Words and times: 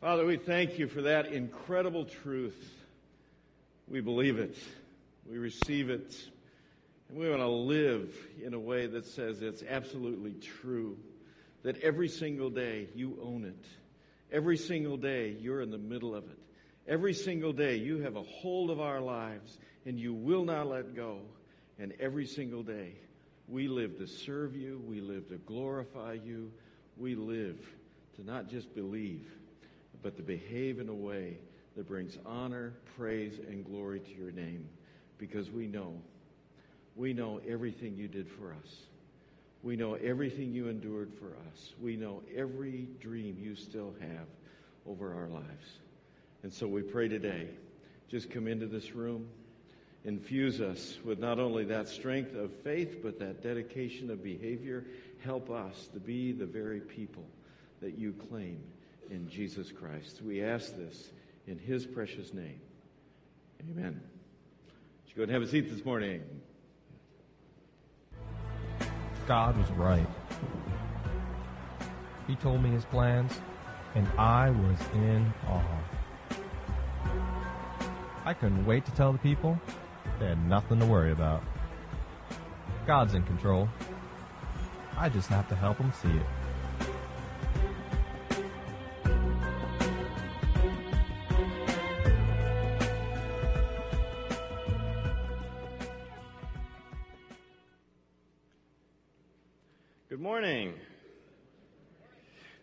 Father, 0.00 0.26
we 0.26 0.36
thank 0.36 0.78
you 0.78 0.88
for 0.88 1.02
that 1.02 1.32
incredible 1.32 2.04
truth. 2.04 2.70
We 3.88 4.02
believe 4.02 4.38
it, 4.38 4.54
we 5.24 5.38
receive 5.38 5.88
it, 5.88 6.14
and 7.08 7.18
we 7.18 7.30
want 7.30 7.40
to 7.40 7.48
live 7.48 8.14
in 8.44 8.52
a 8.52 8.58
way 8.58 8.86
that 8.86 9.06
says 9.06 9.40
it's 9.40 9.62
absolutely 9.62 10.34
true. 10.34 10.98
That 11.62 11.78
every 11.78 12.08
single 12.08 12.50
day 12.50 12.88
you 12.94 13.18
own 13.22 13.44
it. 13.44 13.64
Every 14.30 14.58
single 14.58 14.98
day 14.98 15.30
you're 15.30 15.62
in 15.62 15.70
the 15.70 15.78
middle 15.78 16.14
of 16.14 16.24
it. 16.24 16.38
Every 16.86 17.14
single 17.14 17.54
day 17.54 17.76
you 17.76 18.00
have 18.00 18.16
a 18.16 18.22
hold 18.22 18.70
of 18.70 18.80
our 18.80 19.00
lives 19.00 19.58
and 19.86 19.98
you 19.98 20.12
will 20.12 20.44
not 20.44 20.66
let 20.66 20.94
go. 20.94 21.20
And 21.78 21.94
every 21.98 22.26
single 22.26 22.62
day 22.62 22.92
we 23.48 23.66
live 23.66 23.96
to 23.98 24.06
serve 24.06 24.54
you, 24.54 24.78
we 24.86 25.00
live 25.00 25.28
to 25.30 25.38
glorify 25.38 26.18
you, 26.22 26.52
we 26.98 27.14
live 27.14 27.58
to 28.16 28.24
not 28.24 28.48
just 28.48 28.74
believe, 28.74 29.26
but 30.06 30.16
to 30.16 30.22
behave 30.22 30.78
in 30.78 30.88
a 30.88 30.94
way 30.94 31.36
that 31.76 31.88
brings 31.88 32.16
honor, 32.24 32.72
praise, 32.96 33.40
and 33.48 33.64
glory 33.64 33.98
to 33.98 34.12
your 34.12 34.30
name 34.30 34.64
because 35.18 35.50
we 35.50 35.66
know, 35.66 35.94
we 36.94 37.12
know 37.12 37.40
everything 37.48 37.96
you 37.96 38.06
did 38.06 38.30
for 38.30 38.52
us. 38.52 38.76
We 39.64 39.74
know 39.74 39.94
everything 39.94 40.52
you 40.52 40.68
endured 40.68 41.10
for 41.18 41.34
us. 41.50 41.72
We 41.82 41.96
know 41.96 42.22
every 42.36 42.86
dream 43.00 43.36
you 43.40 43.56
still 43.56 43.94
have 43.98 44.28
over 44.88 45.12
our 45.12 45.26
lives. 45.26 45.80
And 46.44 46.52
so 46.52 46.68
we 46.68 46.82
pray 46.82 47.08
today, 47.08 47.48
just 48.08 48.30
come 48.30 48.46
into 48.46 48.66
this 48.66 48.92
room, 48.94 49.26
infuse 50.04 50.60
us 50.60 50.98
with 51.04 51.18
not 51.18 51.40
only 51.40 51.64
that 51.64 51.88
strength 51.88 52.36
of 52.36 52.52
faith, 52.62 52.98
but 53.02 53.18
that 53.18 53.42
dedication 53.42 54.12
of 54.12 54.22
behavior. 54.22 54.84
Help 55.24 55.50
us 55.50 55.88
to 55.94 55.98
be 55.98 56.30
the 56.30 56.46
very 56.46 56.78
people 56.78 57.24
that 57.80 57.98
you 57.98 58.12
claim 58.12 58.60
in 59.10 59.28
Jesus 59.28 59.72
Christ. 59.72 60.22
We 60.22 60.42
ask 60.42 60.76
this 60.76 61.10
in 61.46 61.58
his 61.58 61.86
precious 61.86 62.32
name. 62.32 62.60
Amen. 63.60 64.00
Would 65.04 65.10
you 65.10 65.16
go 65.16 65.22
and 65.22 65.32
have 65.32 65.42
a 65.42 65.46
seat 65.46 65.70
this 65.70 65.84
morning? 65.84 66.22
God 69.26 69.56
was 69.56 69.70
right. 69.72 70.06
He 72.26 72.36
told 72.36 72.62
me 72.62 72.70
his 72.70 72.84
plans, 72.84 73.32
and 73.94 74.06
I 74.18 74.50
was 74.50 74.78
in 74.94 75.32
awe. 75.48 75.62
I 78.24 78.34
couldn't 78.34 78.66
wait 78.66 78.84
to 78.86 78.92
tell 78.92 79.12
the 79.12 79.18
people 79.18 79.58
they 80.18 80.26
had 80.26 80.48
nothing 80.48 80.80
to 80.80 80.86
worry 80.86 81.12
about. 81.12 81.42
God's 82.86 83.14
in 83.14 83.22
control. 83.22 83.68
I 84.96 85.08
just 85.08 85.28
have 85.28 85.48
to 85.48 85.54
help 85.56 85.78
them 85.78 85.92
see 86.02 86.08
it. 86.08 86.26
Good 100.16 100.22
morning. 100.22 100.72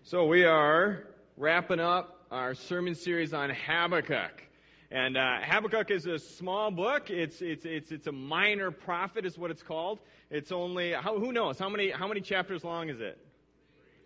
So 0.02 0.26
we 0.26 0.44
are 0.44 1.04
wrapping 1.38 1.80
up 1.80 2.26
our 2.32 2.56
sermon 2.56 2.96
series 2.96 3.32
on 3.32 3.52
Habakkuk. 3.52 4.42
And 4.90 5.16
uh, 5.16 5.38
Habakkuk 5.42 5.92
is 5.92 6.08
a 6.08 6.18
small 6.18 6.72
book. 6.72 7.12
It's, 7.12 7.44
it's, 7.44 7.64
it's, 7.64 7.92
it's 7.92 8.08
a 8.08 8.12
minor 8.12 8.72
prophet, 8.72 9.24
is 9.24 9.38
what 9.38 9.52
it's 9.52 9.62
called. 9.62 10.00
It's 10.32 10.52
only, 10.52 10.94
how, 10.94 11.20
who 11.20 11.32
knows, 11.32 11.60
how 11.60 11.70
many, 11.70 11.92
how 11.92 12.08
many 12.08 12.22
chapters 12.22 12.64
long 12.64 12.90
is 12.90 13.00
it? 13.00 13.20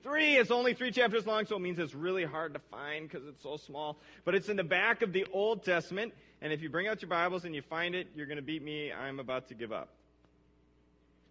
Three. 0.04 0.36
It's 0.36 0.52
only 0.52 0.74
three 0.74 0.92
chapters 0.92 1.26
long, 1.26 1.46
so 1.46 1.56
it 1.56 1.60
means 1.60 1.80
it's 1.80 1.96
really 1.96 2.26
hard 2.26 2.54
to 2.54 2.60
find 2.70 3.10
because 3.10 3.26
it's 3.30 3.42
so 3.42 3.56
small. 3.56 3.98
But 4.26 4.36
it's 4.36 4.50
in 4.50 4.58
the 4.58 4.66
back 4.66 5.02
of 5.04 5.14
the 5.14 5.26
Old 5.32 5.64
Testament. 5.64 6.14
And 6.42 6.52
if 6.52 6.62
you 6.62 6.70
bring 6.70 6.90
out 6.90 7.02
your 7.02 7.08
Bibles 7.08 7.46
and 7.46 7.56
you 7.56 7.62
find 7.62 7.96
it, 7.96 8.10
you're 8.14 8.28
going 8.28 8.40
to 8.40 8.44
beat 8.44 8.62
me. 8.62 8.92
I'm 8.92 9.22
about 9.22 9.48
to 9.48 9.54
give 9.54 9.72
up. 9.72 9.88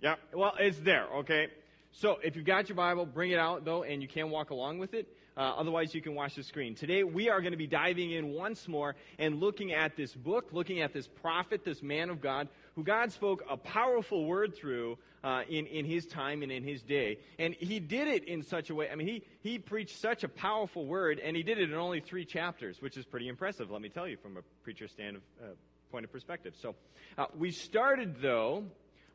Yeah, 0.01 0.15
well, 0.33 0.55
it's 0.59 0.79
there, 0.79 1.09
okay? 1.17 1.49
So 1.99 2.19
if 2.23 2.37
you've 2.37 2.45
got 2.45 2.69
your 2.69 2.77
Bible, 2.77 3.07
bring 3.07 3.31
it 3.31 3.39
out, 3.39 3.65
though, 3.65 3.83
and 3.83 4.03
you 4.03 4.09
can 4.09 4.29
walk 4.29 4.51
along 4.51 4.79
with 4.79 4.93
it. 4.93 5.09
Uh, 5.35 5.55
otherwise, 5.57 5.95
you 5.95 6.03
can 6.03 6.15
watch 6.15 6.35
the 6.35 6.43
screen. 6.43 6.75
Today, 6.75 7.05
we 7.05 7.31
are 7.31 7.41
going 7.41 7.53
to 7.53 7.57
be 7.57 7.67
diving 7.67 8.11
in 8.11 8.35
once 8.35 8.69
more 8.69 8.97
and 9.19 9.41
looking 9.41 9.73
at 9.73 9.97
this 9.97 10.13
book, 10.13 10.51
looking 10.53 10.83
at 10.83 10.93
this 10.93 11.09
prophet, 11.09 11.65
this 11.65 11.83
man 11.83 12.11
of 12.11 12.21
God, 12.21 12.49
who 12.75 12.85
God 12.85 13.13
spoke 13.13 13.45
a 13.49 13.57
powerful 13.57 14.27
word 14.27 14.55
through 14.55 14.99
uh, 15.25 15.45
in, 15.49 15.65
in 15.69 15.87
his 15.87 16.05
time 16.05 16.43
and 16.43 16.53
in 16.53 16.63
his 16.63 16.83
day. 16.83 17.17
And 17.39 17.55
he 17.55 17.81
did 17.81 18.09
it 18.09 18.25
in 18.25 18.43
such 18.43 18.69
a 18.69 18.75
way. 18.75 18.91
I 18.91 18.95
mean, 18.95 19.07
he, 19.09 19.23
he 19.41 19.59
preached 19.59 19.99
such 19.99 20.23
a 20.23 20.29
powerful 20.29 20.85
word, 20.85 21.19
and 21.19 21.35
he 21.35 21.43
did 21.43 21.59
it 21.59 21.71
in 21.71 21.77
only 21.77 22.01
three 22.01 22.27
chapters, 22.27 22.83
which 22.83 22.99
is 22.99 23.07
pretty 23.07 23.29
impressive, 23.29 23.71
let 23.71 23.81
me 23.81 23.89
tell 23.89 24.07
you, 24.07 24.19
from 24.19 24.37
a 24.37 24.43
preacher 24.65 24.87
stand 24.87 25.17
of, 25.17 25.23
uh, 25.43 25.47
point 25.91 26.05
of 26.05 26.13
perspective. 26.13 26.53
So 26.61 26.75
uh, 27.17 27.25
we 27.39 27.53
started, 27.53 28.21
though, 28.21 28.65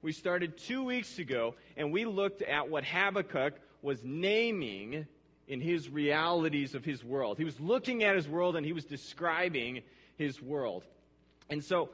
we 0.01 0.11
started 0.11 0.57
two 0.57 0.83
weeks 0.83 1.19
ago, 1.19 1.55
and 1.77 1.91
we 1.91 2.05
looked 2.05 2.41
at 2.41 2.69
what 2.69 2.83
Habakkuk 2.83 3.53
was 3.81 4.03
naming 4.03 5.05
in 5.47 5.61
his 5.61 5.89
realities 5.89 6.75
of 6.75 6.83
his 6.85 7.03
world. 7.03 7.37
He 7.37 7.43
was 7.43 7.59
looking 7.59 8.03
at 8.03 8.15
his 8.15 8.27
world 8.27 8.55
and 8.55 8.65
he 8.65 8.73
was 8.73 8.85
describing 8.85 9.81
his 10.17 10.41
world. 10.41 10.83
And 11.49 11.63
so 11.63 11.89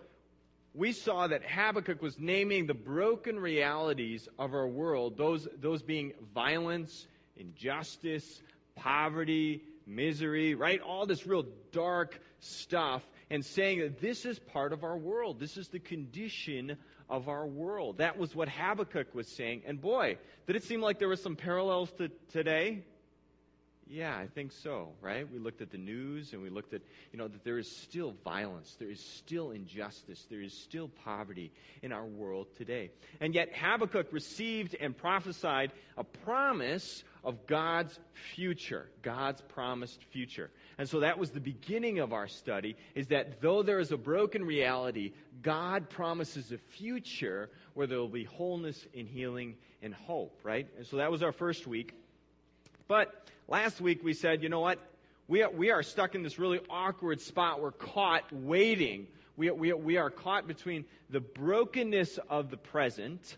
we 0.73 0.91
saw 0.91 1.27
that 1.27 1.43
Habakkuk 1.43 2.01
was 2.01 2.19
naming 2.19 2.67
the 2.67 2.73
broken 2.73 3.39
realities 3.39 4.29
of 4.37 4.53
our 4.53 4.67
world, 4.67 5.17
those, 5.17 5.47
those 5.59 5.81
being 5.81 6.13
violence, 6.33 7.07
injustice, 7.35 8.41
poverty, 8.75 9.63
misery, 9.87 10.53
right? 10.53 10.79
All 10.79 11.05
this 11.05 11.25
real 11.25 11.45
dark 11.71 12.19
stuff, 12.39 13.01
and 13.29 13.43
saying 13.43 13.79
that 13.79 13.99
this 13.99 14.25
is 14.25 14.37
part 14.37 14.71
of 14.71 14.83
our 14.83 14.97
world. 14.97 15.39
This 15.39 15.57
is 15.57 15.67
the 15.69 15.79
condition 15.79 16.77
of 17.09 17.29
our 17.29 17.45
world. 17.45 17.99
That 17.99 18.17
was 18.17 18.35
what 18.35 18.49
Habakkuk 18.49 19.13
was 19.13 19.27
saying. 19.27 19.63
And 19.65 19.79
boy, 19.79 20.17
did 20.45 20.55
it 20.55 20.63
seem 20.63 20.81
like 20.81 20.99
there 20.99 21.07
were 21.07 21.15
some 21.15 21.35
parallels 21.35 21.91
to 21.97 22.09
today? 22.31 22.83
Yeah, 23.89 24.17
I 24.17 24.27
think 24.27 24.51
so, 24.51 24.89
right? 25.01 25.31
We 25.31 25.39
looked 25.39 25.61
at 25.61 25.71
the 25.71 25.77
news 25.77 26.33
and 26.33 26.41
we 26.41 26.49
looked 26.49 26.73
at, 26.73 26.81
you 27.13 27.17
know, 27.17 27.29
that 27.29 27.45
there 27.45 27.57
is 27.57 27.71
still 27.71 28.15
violence, 28.25 28.75
there 28.77 28.89
is 28.89 28.99
still 28.99 29.51
injustice, 29.51 30.25
there 30.29 30.41
is 30.41 30.53
still 30.53 30.89
poverty 31.05 31.53
in 31.81 31.93
our 31.93 32.05
world 32.05 32.47
today. 32.57 32.91
And 33.21 33.33
yet 33.33 33.55
Habakkuk 33.55 34.11
received 34.11 34.75
and 34.77 34.97
prophesied 34.97 35.71
a 35.97 36.03
promise 36.03 37.03
of 37.23 37.47
God's 37.47 37.97
future, 38.35 38.89
God's 39.03 39.41
promised 39.41 40.03
future. 40.11 40.49
And 40.77 40.87
so 40.87 40.99
that 40.99 41.17
was 41.17 41.31
the 41.31 41.39
beginning 41.39 41.99
of 41.99 42.13
our 42.13 42.27
study 42.27 42.75
is 42.93 43.07
that 43.07 43.41
though 43.41 43.63
there 43.63 43.79
is 43.79 43.91
a 43.91 43.97
broken 43.97 44.43
reality, 44.43 45.13
God 45.41 45.89
promises 45.89 46.51
a 46.51 46.57
future 46.57 47.49
where 47.73 47.87
there 47.87 47.97
will 47.97 48.07
be 48.07 48.25
wholeness 48.25 48.85
and 48.95 49.07
healing 49.07 49.55
and 49.81 49.93
hope, 49.93 50.39
right? 50.43 50.67
And 50.77 50.85
so 50.85 50.97
that 50.97 51.11
was 51.11 51.23
our 51.23 51.31
first 51.31 51.65
week. 51.65 51.93
But 52.87 53.27
last 53.47 53.81
week 53.81 54.03
we 54.03 54.13
said, 54.13 54.43
you 54.43 54.49
know 54.49 54.59
what? 54.59 54.79
We 55.27 55.41
are, 55.41 55.49
we 55.49 55.71
are 55.71 55.81
stuck 55.81 56.13
in 56.13 56.21
this 56.23 56.37
really 56.37 56.61
awkward 56.69 57.21
spot. 57.21 57.59
We're 57.61 57.71
caught 57.71 58.31
waiting. 58.31 59.07
We, 59.35 59.49
we, 59.51 59.73
we 59.73 59.97
are 59.97 60.09
caught 60.09 60.47
between 60.47 60.85
the 61.09 61.19
brokenness 61.19 62.19
of 62.29 62.49
the 62.49 62.57
present 62.57 63.37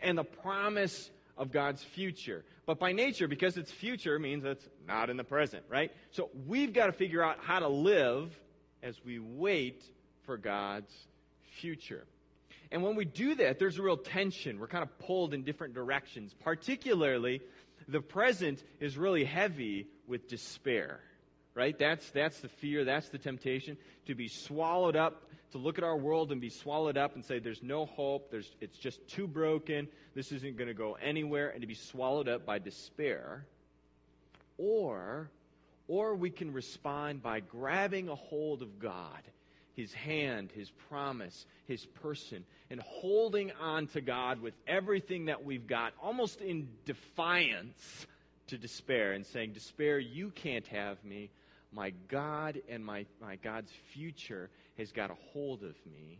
and 0.00 0.16
the 0.16 0.24
promise 0.24 1.10
of 1.36 1.50
God's 1.52 1.82
future. 1.82 2.44
But 2.66 2.78
by 2.78 2.92
nature, 2.92 3.28
because 3.28 3.56
it's 3.56 3.70
future, 3.70 4.18
means 4.18 4.44
it's 4.44 4.66
not 4.86 5.10
in 5.10 5.16
the 5.16 5.24
present, 5.24 5.64
right? 5.68 5.90
So 6.10 6.30
we've 6.46 6.72
got 6.72 6.86
to 6.86 6.92
figure 6.92 7.22
out 7.22 7.38
how 7.40 7.58
to 7.58 7.68
live 7.68 8.38
as 8.82 8.96
we 9.04 9.18
wait 9.18 9.82
for 10.24 10.36
God's 10.36 10.92
future. 11.60 12.04
And 12.70 12.82
when 12.82 12.96
we 12.96 13.04
do 13.04 13.34
that, 13.36 13.58
there's 13.58 13.78
a 13.78 13.82
real 13.82 13.96
tension. 13.96 14.58
We're 14.58 14.68
kind 14.68 14.82
of 14.82 14.98
pulled 14.98 15.34
in 15.34 15.42
different 15.44 15.74
directions. 15.74 16.34
Particularly, 16.42 17.40
the 17.88 18.00
present 18.00 18.62
is 18.80 18.96
really 18.96 19.24
heavy 19.24 19.86
with 20.06 20.28
despair, 20.28 21.00
right? 21.54 21.78
That's, 21.78 22.08
that's 22.10 22.40
the 22.40 22.48
fear, 22.48 22.84
that's 22.84 23.08
the 23.10 23.18
temptation 23.18 23.76
to 24.06 24.14
be 24.14 24.28
swallowed 24.28 24.96
up 24.96 25.22
to 25.54 25.58
look 25.58 25.78
at 25.78 25.84
our 25.84 25.96
world 25.96 26.32
and 26.32 26.40
be 26.40 26.50
swallowed 26.50 26.96
up 26.96 27.14
and 27.14 27.24
say, 27.24 27.38
there's 27.38 27.62
no 27.62 27.86
hope, 27.86 28.28
there's, 28.28 28.50
it's 28.60 28.76
just 28.76 29.06
too 29.06 29.28
broken, 29.28 29.86
this 30.12 30.32
isn't 30.32 30.56
going 30.56 30.66
to 30.66 30.74
go 30.74 30.96
anywhere, 31.00 31.50
and 31.50 31.60
to 31.60 31.66
be 31.68 31.74
swallowed 31.74 32.28
up 32.28 32.44
by 32.44 32.58
despair. 32.58 33.46
Or, 34.58 35.30
or 35.86 36.16
we 36.16 36.30
can 36.30 36.52
respond 36.52 37.22
by 37.22 37.38
grabbing 37.38 38.08
a 38.08 38.16
hold 38.16 38.62
of 38.62 38.80
God, 38.80 39.22
His 39.76 39.92
hand, 39.92 40.50
His 40.56 40.72
promise, 40.88 41.46
His 41.68 41.86
person, 41.86 42.44
and 42.68 42.80
holding 42.80 43.52
on 43.60 43.86
to 43.88 44.00
God 44.00 44.42
with 44.42 44.54
everything 44.66 45.26
that 45.26 45.44
we've 45.44 45.68
got, 45.68 45.92
almost 46.02 46.40
in 46.40 46.66
defiance 46.84 48.08
to 48.48 48.58
despair, 48.58 49.12
and 49.12 49.24
saying, 49.24 49.52
Despair, 49.52 50.00
you 50.00 50.30
can't 50.30 50.66
have 50.66 51.02
me. 51.04 51.30
My 51.70 51.92
God 52.08 52.60
and 52.68 52.84
my, 52.84 53.06
my 53.20 53.36
God's 53.36 53.70
future 53.92 54.50
has 54.78 54.92
got 54.92 55.10
a 55.10 55.16
hold 55.32 55.62
of 55.62 55.74
me. 55.86 56.18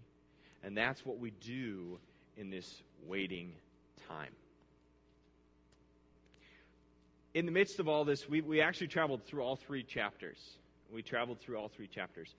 And 0.63 0.77
that's 0.77 1.05
what 1.05 1.19
we 1.19 1.31
do 1.31 1.99
in 2.37 2.51
this 2.51 2.83
waiting 3.07 3.53
time. 4.09 4.33
in 7.35 7.47
the 7.47 7.53
midst 7.53 7.81
of 7.81 7.89
all 7.89 8.05
this, 8.05 8.29
we, 8.29 8.41
we 8.41 8.61
actually 8.61 8.87
traveled 8.87 9.25
through 9.25 9.43
all 9.43 9.57
three 9.57 9.83
chapters. 9.83 10.39
We 10.93 11.03
traveled 11.03 11.41
through 11.41 11.59
all 11.59 11.69
three 11.69 11.89
chapters. 11.89 12.33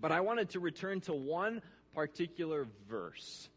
But 0.00 0.12
I 0.12 0.20
wanted 0.20 0.50
to 0.50 0.60
return 0.60 1.00
to 1.02 1.14
one 1.14 1.62
particular 1.94 2.66
verse 2.90 3.48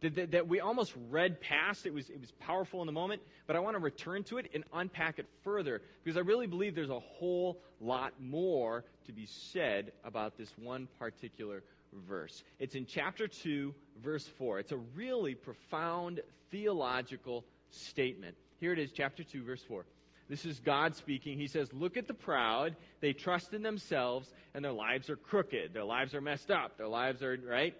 that, 0.00 0.14
that, 0.14 0.30
that, 0.30 0.48
we 0.48 0.60
almost 0.60 0.94
read 1.10 1.40
past. 1.40 1.86
It 1.86 1.92
was, 1.92 2.08
it 2.08 2.20
was 2.20 2.30
powerful 2.40 2.80
in 2.80 2.86
the 2.86 2.92
moment, 2.92 3.22
but 3.46 3.56
I 3.56 3.60
want 3.60 3.76
to 3.76 3.82
return 3.82 4.22
to 4.24 4.38
it 4.38 4.50
and 4.54 4.64
unpack 4.72 5.18
it 5.18 5.26
further 5.42 5.82
because 6.04 6.16
I 6.16 6.20
really 6.20 6.46
believe 6.46 6.74
there's 6.74 6.90
a 6.90 7.00
whole 7.00 7.58
lot 7.80 8.12
more 8.20 8.84
to 9.06 9.12
be 9.12 9.26
said 9.26 9.92
about 10.04 10.36
this 10.38 10.50
one 10.56 10.88
particular 10.98 11.62
verse. 12.08 12.44
It's 12.58 12.74
in 12.74 12.86
chapter 12.86 13.26
2, 13.26 13.74
verse 14.02 14.26
4. 14.38 14.60
It's 14.60 14.72
a 14.72 14.78
really 14.94 15.34
profound 15.34 16.20
theological 16.50 17.44
statement. 17.70 18.36
Here 18.60 18.72
it 18.72 18.78
is, 18.78 18.92
chapter 18.92 19.24
2, 19.24 19.42
verse 19.44 19.62
4. 19.66 19.84
This 20.28 20.44
is 20.44 20.60
God 20.60 20.94
speaking. 20.94 21.38
He 21.38 21.46
says, 21.46 21.72
Look 21.72 21.96
at 21.96 22.06
the 22.06 22.14
proud. 22.14 22.76
They 23.00 23.14
trust 23.14 23.54
in 23.54 23.62
themselves, 23.62 24.30
and 24.54 24.64
their 24.64 24.72
lives 24.72 25.08
are 25.08 25.16
crooked. 25.16 25.72
Their 25.72 25.84
lives 25.84 26.14
are 26.14 26.20
messed 26.20 26.50
up. 26.50 26.76
Their 26.76 26.88
lives 26.88 27.22
are, 27.22 27.38
right? 27.46 27.74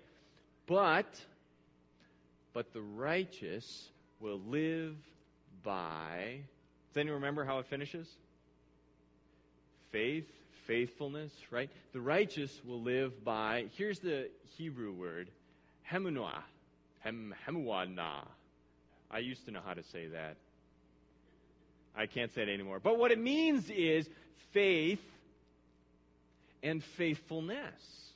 But, 0.66 1.06
but 2.58 2.72
the 2.72 2.82
righteous 2.82 3.88
will 4.18 4.40
live 4.48 4.96
by. 5.62 6.40
Does 6.88 6.96
anyone 6.96 7.20
remember 7.20 7.44
how 7.44 7.60
it 7.60 7.66
finishes? 7.66 8.08
Faith, 9.92 10.26
faithfulness, 10.66 11.30
right? 11.52 11.70
The 11.92 12.00
righteous 12.00 12.50
will 12.66 12.82
live 12.82 13.24
by. 13.24 13.66
Here's 13.76 14.00
the 14.00 14.28
Hebrew 14.56 14.90
word, 14.90 15.30
hemunah. 15.88 16.42
Hem, 16.98 17.32
hemuana. 17.46 18.26
I 19.08 19.18
used 19.20 19.44
to 19.44 19.52
know 19.52 19.60
how 19.64 19.74
to 19.74 19.84
say 19.92 20.08
that. 20.08 20.34
I 21.96 22.06
can't 22.06 22.34
say 22.34 22.42
it 22.42 22.48
anymore. 22.48 22.80
But 22.82 22.98
what 22.98 23.12
it 23.12 23.20
means 23.20 23.70
is 23.70 24.08
faith 24.50 24.98
and 26.64 26.82
faithfulness. 26.82 28.08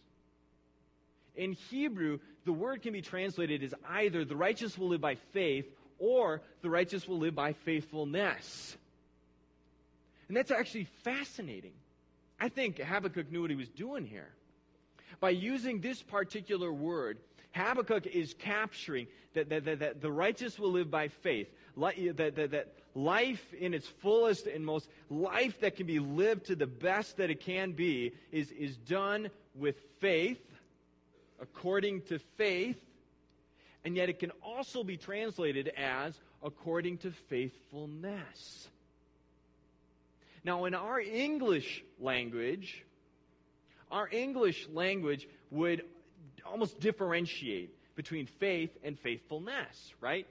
In 1.36 1.52
Hebrew, 1.70 2.18
the 2.44 2.52
word 2.52 2.82
can 2.82 2.92
be 2.92 3.02
translated 3.02 3.62
as 3.62 3.74
either 3.88 4.24
the 4.24 4.36
righteous 4.36 4.76
will 4.76 4.88
live 4.88 5.00
by 5.00 5.16
faith 5.32 5.66
or 5.98 6.42
the 6.62 6.70
righteous 6.70 7.06
will 7.06 7.18
live 7.18 7.34
by 7.34 7.52
faithfulness. 7.52 8.76
And 10.28 10.36
that's 10.36 10.50
actually 10.50 10.88
fascinating. 11.02 11.72
I 12.40 12.48
think 12.48 12.78
Habakkuk 12.78 13.30
knew 13.30 13.42
what 13.42 13.50
he 13.50 13.56
was 13.56 13.68
doing 13.68 14.06
here. 14.06 14.30
By 15.20 15.30
using 15.30 15.80
this 15.80 16.02
particular 16.02 16.72
word, 16.72 17.18
Habakkuk 17.52 18.06
is 18.06 18.34
capturing 18.34 19.06
that, 19.34 19.48
that, 19.50 19.64
that, 19.64 19.78
that 19.78 20.00
the 20.00 20.10
righteous 20.10 20.58
will 20.58 20.72
live 20.72 20.90
by 20.90 21.08
faith. 21.08 21.48
That, 21.76 22.16
that, 22.16 22.50
that 22.50 22.74
life 22.94 23.54
in 23.54 23.72
its 23.72 23.86
fullest 23.86 24.46
and 24.46 24.64
most 24.64 24.88
life 25.08 25.60
that 25.60 25.76
can 25.76 25.86
be 25.86 26.00
lived 26.00 26.46
to 26.46 26.56
the 26.56 26.66
best 26.66 27.16
that 27.16 27.30
it 27.30 27.40
can 27.40 27.72
be 27.72 28.12
is, 28.30 28.50
is 28.50 28.76
done 28.76 29.30
with 29.54 29.76
faith, 30.00 30.38
according 31.42 32.02
to 32.02 32.18
faith, 32.36 32.80
and 33.84 33.96
yet 33.96 34.08
it 34.08 34.20
can 34.20 34.30
also 34.42 34.84
be 34.84 34.96
translated 34.96 35.72
as 35.76 36.18
according 36.42 36.98
to 36.98 37.10
faithfulness. 37.28 38.68
Now, 40.44 40.64
in 40.64 40.74
our 40.74 41.00
English 41.00 41.84
language, 42.00 42.84
our 43.90 44.08
English 44.10 44.68
language 44.72 45.26
would 45.50 45.82
almost 46.46 46.80
differentiate 46.80 47.74
between 47.96 48.26
faith 48.26 48.70
and 48.82 48.98
faithfulness, 48.98 49.92
right? 50.00 50.26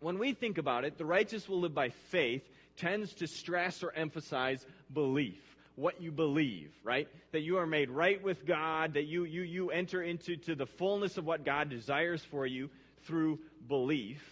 When 0.00 0.18
we 0.18 0.32
think 0.32 0.58
about 0.58 0.84
it, 0.84 0.96
the 0.96 1.04
righteous 1.04 1.48
will 1.48 1.60
live 1.60 1.74
by 1.74 1.88
faith 2.10 2.42
tends 2.76 3.14
to 3.14 3.26
stress 3.26 3.82
or 3.82 3.92
emphasize 3.92 4.64
belief 4.92 5.47
what 5.78 6.02
you 6.02 6.10
believe, 6.10 6.72
right? 6.82 7.08
That 7.32 7.42
you 7.42 7.58
are 7.58 7.66
made 7.66 7.90
right 7.90 8.22
with 8.22 8.44
God, 8.44 8.94
that 8.94 9.06
you, 9.06 9.24
you, 9.24 9.42
you 9.42 9.70
enter 9.70 10.02
into 10.02 10.36
to 10.36 10.54
the 10.54 10.66
fullness 10.66 11.16
of 11.16 11.24
what 11.24 11.44
God 11.44 11.70
desires 11.70 12.22
for 12.30 12.46
you 12.46 12.68
through 13.04 13.38
belief. 13.68 14.22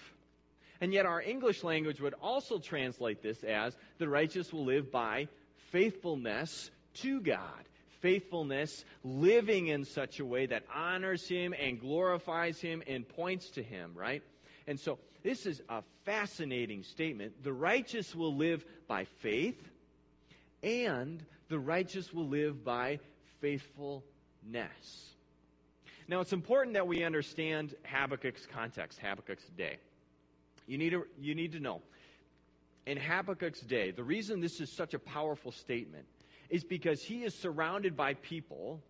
And 0.81 0.93
yet, 0.93 1.07
our 1.07 1.23
English 1.23 1.65
language 1.65 2.01
would 2.01 2.15
also 2.21 2.59
translate 2.59 3.23
this 3.23 3.43
as 3.43 3.75
the 3.99 4.09
righteous 4.09 4.53
will 4.53 4.65
live 4.65 4.93
by 4.93 5.29
faithfulness 5.71 6.71
to 6.95 7.21
God 7.21 7.67
faithfulness, 8.01 8.85
living 9.03 9.67
in 9.67 9.85
such 9.85 10.21
a 10.21 10.25
way 10.25 10.47
that 10.47 10.63
honors 10.73 11.27
Him 11.27 11.55
and 11.59 11.81
glorifies 11.81 12.61
Him 12.61 12.83
and 12.87 13.09
points 13.09 13.51
to 13.51 13.63
Him, 13.63 13.93
right? 13.95 14.23
And 14.67 14.79
so 14.79 14.99
this 15.23 15.47
is 15.47 15.61
a 15.69 15.83
fascinating 16.05 16.83
statement. 16.83 17.43
The 17.43 17.53
righteous 17.53 18.15
will 18.15 18.37
live 18.37 18.65
by 18.87 19.07
faith, 19.21 19.61
and 20.63 21.25
the 21.49 21.59
righteous 21.59 22.13
will 22.13 22.29
live 22.29 22.65
by 22.65 22.99
faithfulness. 23.41 24.03
Now, 26.09 26.21
it's 26.21 26.33
important 26.33 26.75
that 26.75 26.87
we 26.87 27.03
understand 27.05 27.75
Habakkuk's 27.85 28.47
context, 28.47 28.99
Habakkuk's 29.01 29.49
day. 29.57 29.77
You 30.67 30.79
need, 30.79 30.91
to, 30.91 31.07
you 31.21 31.35
need 31.35 31.53
to 31.53 31.61
know. 31.61 31.83
In 32.87 32.97
Habakkuk's 32.97 33.61
day, 33.61 33.91
the 33.91 34.05
reason 34.05 34.41
this 34.41 34.61
is 34.61 34.71
such 34.71 34.95
a 34.95 34.99
powerful 34.99 35.51
statement 35.53 36.07
is 36.49 36.63
because 36.63 37.03
he 37.03 37.25
is 37.25 37.35
surrounded 37.35 37.97
by 37.97 38.15
people 38.15 38.81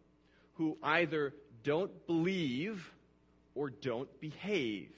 who 0.55 0.77
either 0.83 1.33
don't 1.65 2.07
believe 2.07 2.91
or 3.55 3.71
don't 3.71 4.09
behave. 4.21 4.91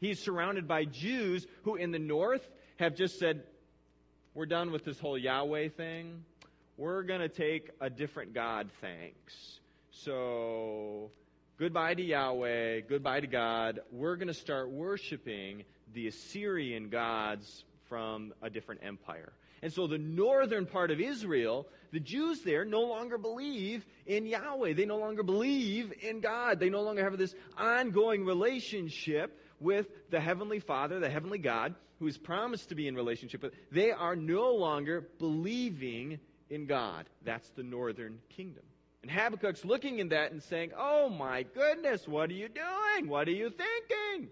He's 0.00 0.18
surrounded 0.18 0.66
by 0.66 0.84
Jews 0.84 1.46
who, 1.62 1.76
in 1.76 1.92
the 1.92 1.98
north, 1.98 2.46
have 2.78 2.96
just 2.96 3.18
said, 3.18 3.42
We're 4.34 4.46
done 4.46 4.72
with 4.72 4.84
this 4.84 4.98
whole 4.98 5.18
Yahweh 5.18 5.68
thing. 5.68 6.24
We're 6.78 7.02
going 7.02 7.20
to 7.20 7.28
take 7.28 7.70
a 7.80 7.90
different 7.90 8.32
God, 8.32 8.70
thanks. 8.80 9.60
So, 9.90 11.10
goodbye 11.58 11.94
to 11.94 12.02
Yahweh, 12.02 12.80
goodbye 12.88 13.20
to 13.20 13.26
God. 13.26 13.80
We're 13.90 14.16
going 14.16 14.28
to 14.28 14.34
start 14.34 14.70
worshiping 14.70 15.64
the 15.92 16.08
Assyrian 16.08 16.88
gods 16.88 17.64
from 17.90 18.32
a 18.40 18.48
different 18.48 18.80
empire. 18.84 19.32
And 19.60 19.70
so 19.72 19.86
the 19.86 19.98
northern 19.98 20.64
part 20.64 20.90
of 20.90 20.98
Israel, 20.98 21.68
the 21.92 22.00
Jews 22.00 22.40
there 22.40 22.64
no 22.64 22.80
longer 22.80 23.18
believe 23.18 23.84
in 24.06 24.26
Yahweh. 24.26 24.72
They 24.72 24.86
no 24.86 24.96
longer 24.96 25.22
believe 25.22 25.92
in 26.00 26.20
God. 26.20 26.58
They 26.58 26.70
no 26.70 26.80
longer 26.80 27.04
have 27.04 27.18
this 27.18 27.34
ongoing 27.56 28.24
relationship 28.24 29.38
with 29.60 29.86
the 30.10 30.20
Heavenly 30.20 30.58
Father, 30.58 30.98
the 30.98 31.10
Heavenly 31.10 31.38
God, 31.38 31.74
who 31.98 32.06
is 32.06 32.16
promised 32.16 32.70
to 32.70 32.74
be 32.74 32.88
in 32.88 32.96
relationship 32.96 33.42
with. 33.42 33.52
They 33.70 33.92
are 33.92 34.16
no 34.16 34.54
longer 34.54 35.06
believing 35.18 36.18
in 36.52 36.66
God. 36.66 37.08
That's 37.24 37.48
the 37.50 37.62
northern 37.62 38.18
kingdom. 38.28 38.62
And 39.02 39.10
Habakkuk's 39.10 39.64
looking 39.64 39.98
in 39.98 40.10
that 40.10 40.30
and 40.30 40.42
saying, 40.42 40.70
Oh 40.78 41.08
my 41.08 41.42
goodness, 41.42 42.06
what 42.06 42.30
are 42.30 42.34
you 42.34 42.48
doing? 42.48 43.08
What 43.08 43.26
are 43.26 43.32
you 43.32 43.50
thinking? 43.50 44.28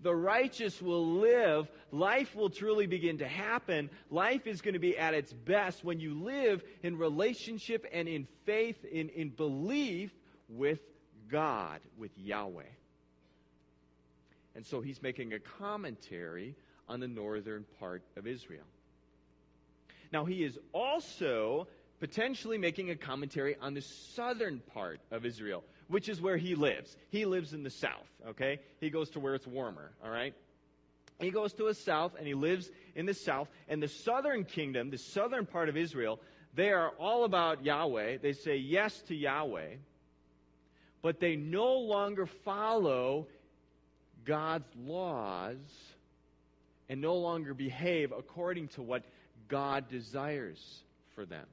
the 0.00 0.14
righteous 0.14 0.80
will 0.80 1.18
live. 1.18 1.68
Life 1.90 2.34
will 2.34 2.50
truly 2.50 2.86
begin 2.86 3.18
to 3.18 3.28
happen. 3.28 3.90
Life 4.10 4.46
is 4.46 4.60
going 4.60 4.74
to 4.74 4.80
be 4.80 4.96
at 4.96 5.14
its 5.14 5.32
best 5.32 5.84
when 5.84 6.00
you 6.00 6.14
live 6.22 6.62
in 6.82 6.96
relationship 6.96 7.84
and 7.92 8.08
in 8.08 8.26
faith, 8.44 8.84
in, 8.84 9.08
in 9.08 9.30
belief 9.30 10.12
with 10.48 10.80
God, 11.28 11.80
with 11.96 12.12
Yahweh. 12.16 12.62
And 14.54 14.64
so 14.64 14.80
he's 14.80 15.02
making 15.02 15.32
a 15.32 15.38
commentary 15.38 16.54
on 16.88 17.00
the 17.00 17.08
northern 17.08 17.64
part 17.78 18.02
of 18.16 18.26
Israel. 18.26 18.64
Now, 20.12 20.24
he 20.24 20.42
is 20.44 20.58
also 20.72 21.68
potentially 22.00 22.58
making 22.58 22.90
a 22.90 22.96
commentary 22.96 23.56
on 23.60 23.74
the 23.74 23.82
southern 23.82 24.60
part 24.72 25.00
of 25.10 25.26
Israel 25.26 25.64
which 25.88 26.08
is 26.08 26.20
where 26.20 26.36
he 26.36 26.54
lives. 26.54 26.96
He 27.10 27.24
lives 27.24 27.52
in 27.54 27.62
the 27.62 27.70
south, 27.70 28.06
okay? 28.28 28.60
He 28.80 28.90
goes 28.90 29.10
to 29.10 29.20
where 29.20 29.34
it's 29.34 29.46
warmer, 29.46 29.90
all 30.04 30.10
right? 30.10 30.34
He 31.18 31.30
goes 31.30 31.52
to 31.54 31.64
the 31.64 31.74
south 31.74 32.12
and 32.16 32.26
he 32.26 32.34
lives 32.34 32.70
in 32.94 33.06
the 33.06 33.14
south. 33.14 33.48
And 33.68 33.82
the 33.82 33.88
southern 33.88 34.44
kingdom, 34.44 34.90
the 34.90 34.98
southern 34.98 35.46
part 35.46 35.68
of 35.68 35.76
Israel, 35.76 36.20
they 36.54 36.70
are 36.70 36.90
all 37.00 37.24
about 37.24 37.64
Yahweh. 37.64 38.18
They 38.18 38.34
say 38.34 38.56
yes 38.56 39.00
to 39.08 39.16
Yahweh, 39.16 39.76
but 41.02 41.18
they 41.18 41.36
no 41.36 41.78
longer 41.78 42.26
follow 42.26 43.26
God's 44.24 44.68
laws 44.76 45.56
and 46.88 47.00
no 47.00 47.16
longer 47.16 47.54
behave 47.54 48.12
according 48.12 48.68
to 48.68 48.82
what 48.82 49.04
God 49.48 49.88
desires 49.88 50.82
for 51.14 51.24
them. 51.24 51.46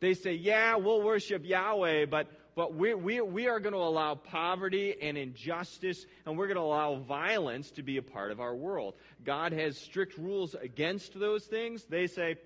They 0.00 0.14
say, 0.14 0.32
yeah, 0.34 0.76
we'll 0.76 1.02
worship 1.02 1.44
Yahweh, 1.44 2.06
but 2.06 2.28
but 2.54 2.74
we, 2.74 2.92
we, 2.92 3.20
we 3.20 3.48
are 3.48 3.60
going 3.60 3.72
to 3.72 3.78
allow 3.78 4.14
poverty 4.14 4.94
and 5.00 5.16
injustice, 5.16 6.04
and 6.26 6.36
we're 6.36 6.48
going 6.48 6.58
to 6.58 6.62
allow 6.62 6.96
violence 6.96 7.70
to 7.72 7.82
be 7.82 7.96
a 7.96 8.02
part 8.02 8.30
of 8.30 8.40
our 8.40 8.54
world. 8.54 8.94
God 9.24 9.52
has 9.52 9.78
strict 9.78 10.18
rules 10.18 10.54
against 10.54 11.18
those 11.18 11.44
things. 11.46 11.84
They 11.84 12.06
say, 12.06 12.36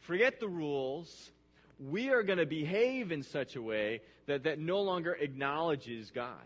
forget 0.00 0.40
the 0.40 0.48
rules. 0.48 1.30
We 1.78 2.10
are 2.10 2.24
going 2.24 2.38
to 2.38 2.46
behave 2.46 3.12
in 3.12 3.22
such 3.22 3.54
a 3.54 3.62
way 3.62 4.00
that, 4.26 4.42
that 4.42 4.58
no 4.58 4.80
longer 4.80 5.12
acknowledges 5.12 6.10
God. 6.10 6.42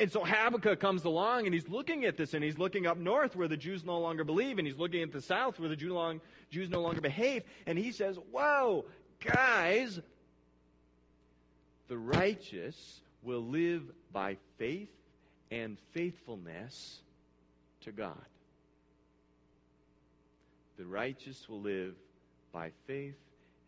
And 0.00 0.10
so 0.10 0.24
Habakkuk 0.24 0.80
comes 0.80 1.04
along 1.04 1.44
and 1.44 1.52
he's 1.52 1.68
looking 1.68 2.06
at 2.06 2.16
this 2.16 2.32
and 2.32 2.42
he's 2.42 2.56
looking 2.56 2.86
up 2.86 2.96
north 2.96 3.36
where 3.36 3.48
the 3.48 3.56
Jews 3.56 3.84
no 3.84 4.00
longer 4.00 4.24
believe 4.24 4.56
and 4.56 4.66
he's 4.66 4.78
looking 4.78 5.02
at 5.02 5.12
the 5.12 5.20
south 5.20 5.60
where 5.60 5.68
the 5.68 5.76
Jew 5.76 5.92
long, 5.92 6.22
Jews 6.50 6.70
no 6.70 6.80
longer 6.80 7.02
behave. 7.02 7.42
And 7.66 7.78
he 7.78 7.92
says, 7.92 8.16
Whoa, 8.32 8.86
guys, 9.22 10.00
the 11.88 11.98
righteous 11.98 13.02
will 13.22 13.42
live 13.42 13.82
by 14.10 14.38
faith 14.56 14.88
and 15.50 15.76
faithfulness 15.92 17.00
to 17.82 17.92
God. 17.92 18.16
The 20.78 20.86
righteous 20.86 21.46
will 21.46 21.60
live 21.60 21.94
by 22.54 22.70
faith 22.86 23.18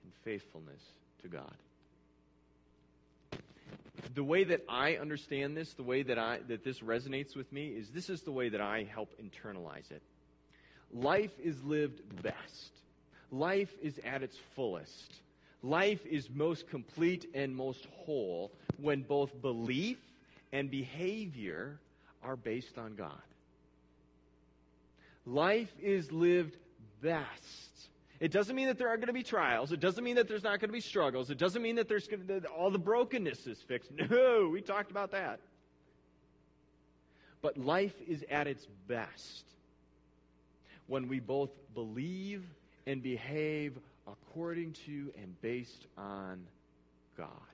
and 0.03 0.13
faithfulness 0.25 0.83
to 1.21 1.29
God 1.29 1.53
the 4.15 4.25
way 4.25 4.45
that 4.45 4.65
I 4.69 4.97
understand 4.97 5.57
this, 5.57 5.73
the 5.75 5.83
way 5.83 6.03
that 6.03 6.19
I 6.19 6.41
that 6.49 6.65
this 6.65 6.81
resonates 6.81 7.37
with 7.37 7.51
me 7.53 7.69
is 7.69 7.89
this 7.91 8.11
is 8.11 8.23
the 8.23 8.33
way 8.33 8.49
that 8.49 8.61
I 8.61 8.85
help 8.85 9.11
internalize 9.21 9.91
it. 9.91 10.03
Life 10.93 11.33
is 11.43 11.63
lived 11.65 12.23
best. 12.23 12.73
Life 13.31 13.73
is 13.83 13.99
at 14.05 14.23
its 14.23 14.37
fullest. 14.55 15.15
Life 15.63 16.05
is 16.07 16.29
most 16.29 16.69
complete 16.69 17.31
and 17.35 17.55
most 17.55 17.87
whole 18.05 18.53
when 18.79 19.03
both 19.03 19.41
belief 19.41 19.99
and 20.53 20.71
behavior 20.71 21.79
are 22.23 22.37
based 22.37 22.77
on 22.77 22.95
God. 22.95 23.13
Life 25.25 25.73
is 25.81 26.11
lived 26.11 26.57
best 27.01 27.89
it 28.23 28.31
doesn't 28.31 28.55
mean 28.55 28.69
that 28.69 28.79
there 28.79 28.89
aren't 28.89 29.01
going 29.01 29.09
to 29.09 29.13
be 29.13 29.25
trials. 29.25 29.73
It 29.73 29.81
doesn't 29.81 30.05
mean 30.05 30.15
that 30.15 30.29
there's 30.29 30.45
not 30.45 30.61
going 30.61 30.69
to 30.69 30.73
be 30.73 30.81
struggles. 30.81 31.29
It 31.31 31.39
doesn't 31.39 31.61
mean 31.61 31.75
that 31.75 31.89
there's 31.89 32.07
going 32.07 32.25
to, 32.25 32.41
that 32.41 32.47
all 32.47 32.71
the 32.71 32.79
brokenness 32.79 33.49
is 33.49 33.61
fixed. 33.61 33.91
No, 34.11 34.49
we 34.49 34.61
talked 34.61 34.93
about 34.93 35.11
that. 35.11 35.41
But 37.41 37.59
life 37.59 37.97
is 38.07 38.25
at 38.31 38.47
its 38.47 38.69
best 38.87 39.45
when 40.87 41.09
we 41.09 41.19
both 41.19 41.51
believe 41.75 42.45
and 42.87 43.03
behave 43.03 43.77
according 44.07 44.75
to 44.87 45.13
and 45.21 45.41
based 45.43 45.89
on 45.99 46.47
God. 47.17 47.52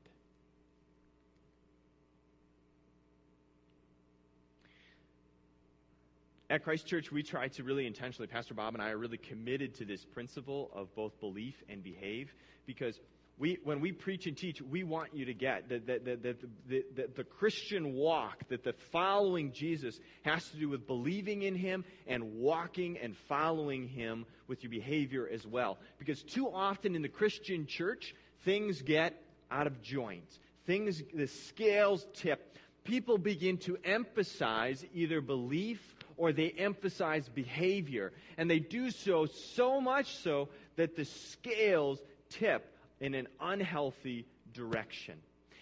At 6.51 6.65
Christ 6.65 6.87
Church, 6.87 7.13
we 7.13 7.23
try 7.23 7.49
to 7.49 7.63
really 7.63 7.87
intentionally, 7.87 8.27
Pastor 8.27 8.55
Bob 8.55 8.73
and 8.73 8.83
I 8.83 8.89
are 8.91 8.97
really 8.97 9.19
committed 9.19 9.75
to 9.77 9.85
this 9.85 10.03
principle 10.03 10.71
of 10.73 10.95
both 10.95 11.21
belief 11.21 11.63
and 11.69 11.85
behave 11.85 12.33
because 12.65 12.99
we, 13.37 13.59
when 13.65 13.81
we 13.81 13.93
preach 13.93 14.27
and 14.27 14.35
teach, 14.35 14.63
we 14.63 14.83
want 14.83 15.15
you 15.15 15.27
to 15.27 15.35
get 15.35 15.69
that, 15.69 15.87
that 15.87 16.07
the, 16.07 16.45
the, 16.67 17.09
the 17.15 17.25
Christian 17.25 17.93
walk, 17.93 18.49
that 18.49 18.65
the 18.65 18.73
following 18.93 19.53
Jesus 19.53 20.01
has 20.23 20.49
to 20.49 20.57
do 20.57 20.71
with 20.71 20.87
believing 20.87 21.43
in 21.43 21.55
Him 21.55 21.85
and 22.07 22.37
walking 22.37 22.97
and 22.97 23.15
following 23.29 23.87
Him 23.87 24.25
with 24.47 24.63
your 24.63 24.71
behavior 24.71 25.29
as 25.31 25.47
well. 25.47 25.77
Because 25.99 26.23
too 26.23 26.49
often 26.49 26.97
in 26.97 27.03
the 27.03 27.09
Christian 27.09 27.67
church, 27.67 28.15
things 28.47 28.81
get 28.81 29.23
out 29.51 29.67
of 29.67 29.83
joint. 29.83 30.39
Things, 30.67 31.03
the 31.13 31.29
scales 31.29 32.07
tip. 32.15 32.57
People 32.85 33.19
begin 33.19 33.59
to 33.59 33.77
emphasize 33.85 34.83
either 34.95 35.21
belief 35.21 35.79
or 36.19 36.33
they 36.33 36.51
emphasize 36.51 37.27
behavior. 37.29 38.13
And 38.37 38.51
they 38.51 38.59
do 38.59 38.91
so 38.91 39.27
so 39.27 39.81
much 39.81 40.17
so 40.19 40.51
that 40.77 40.97
the 40.97 41.07
scales 41.07 41.99
tip 42.29 42.71
in 43.01 43.15
an 43.15 43.29
unhealthy 43.41 44.27
direction. 44.53 45.15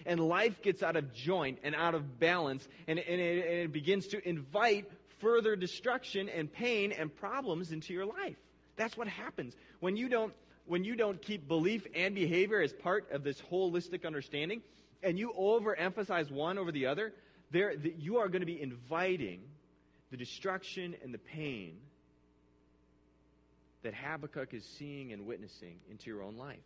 And 0.04 0.20
life 0.20 0.62
gets 0.62 0.82
out 0.82 0.96
of 0.96 1.12
joint 1.12 1.58
and 1.62 1.74
out 1.74 1.94
of 1.94 2.18
balance, 2.18 2.66
and, 2.86 2.98
and, 2.98 3.20
it, 3.20 3.46
and 3.46 3.58
it 3.60 3.72
begins 3.72 4.08
to 4.08 4.28
invite 4.28 4.90
further 5.20 5.56
destruction 5.56 6.28
and 6.28 6.52
pain 6.52 6.92
and 6.92 7.14
problems 7.14 7.72
into 7.72 7.92
your 7.92 8.06
life. 8.06 8.36
That's 8.76 8.96
what 8.96 9.08
happens 9.08 9.54
when 9.80 9.96
you 9.96 10.08
don't 10.08 10.32
when 10.66 10.82
you 10.82 10.96
don't 10.96 11.22
keep 11.22 11.46
belief 11.46 11.86
and 11.94 12.12
behavior 12.12 12.60
as 12.60 12.72
part 12.72 13.08
of 13.12 13.22
this 13.22 13.40
holistic 13.52 14.04
understanding, 14.04 14.62
and 15.00 15.16
you 15.16 15.32
overemphasize 15.38 16.28
one 16.28 16.58
over 16.58 16.72
the 16.72 16.86
other. 16.86 17.12
There, 17.52 17.72
you 17.72 18.16
are 18.16 18.28
going 18.28 18.40
to 18.40 18.46
be 18.46 18.60
inviting 18.60 19.42
the 20.10 20.16
destruction 20.16 20.94
and 21.02 21.12
the 21.12 21.18
pain 21.18 21.76
that 23.82 23.94
Habakkuk 23.94 24.52
is 24.52 24.64
seeing 24.78 25.12
and 25.12 25.26
witnessing 25.26 25.76
into 25.90 26.10
your 26.10 26.22
own 26.22 26.36
life. 26.36 26.58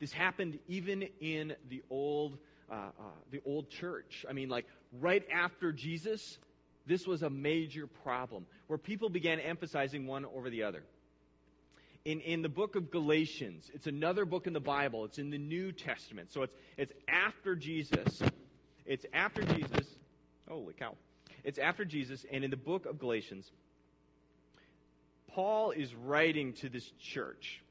This 0.00 0.12
happened 0.12 0.58
even 0.68 1.08
in 1.20 1.54
the 1.70 1.82
old, 1.90 2.36
uh, 2.70 2.74
uh, 2.74 3.02
the 3.30 3.40
old 3.46 3.70
church. 3.70 4.26
I 4.28 4.32
mean, 4.32 4.48
like 4.48 4.66
right 5.00 5.24
after 5.32 5.72
Jesus, 5.72 6.38
this 6.86 7.06
was 7.06 7.22
a 7.22 7.30
major 7.30 7.86
problem 7.86 8.46
where 8.66 8.78
people 8.78 9.08
began 9.08 9.40
emphasizing 9.40 10.06
one 10.06 10.24
over 10.24 10.50
the 10.50 10.64
other. 10.64 10.82
In, 12.04 12.20
in 12.20 12.42
the 12.42 12.48
book 12.48 12.76
of 12.76 12.90
Galatians, 12.90 13.70
it's 13.74 13.86
another 13.86 14.24
book 14.24 14.46
in 14.46 14.52
the 14.52 14.60
Bible. 14.60 15.04
It's 15.04 15.18
in 15.18 15.30
the 15.30 15.38
New 15.38 15.72
Testament. 15.72 16.32
So 16.32 16.42
it's, 16.42 16.54
it's 16.76 16.92
after 17.08 17.56
Jesus. 17.56 18.22
It's 18.84 19.04
after 19.12 19.42
Jesus. 19.42 19.95
Holy 20.48 20.74
cow. 20.74 20.94
It's 21.44 21.58
after 21.58 21.84
Jesus, 21.84 22.24
and 22.30 22.44
in 22.44 22.50
the 22.50 22.56
book 22.56 22.86
of 22.86 22.98
Galatians, 22.98 23.50
Paul 25.28 25.70
is 25.72 25.94
writing 25.94 26.54
to 26.54 26.68
this 26.68 26.90
church. 27.00 27.62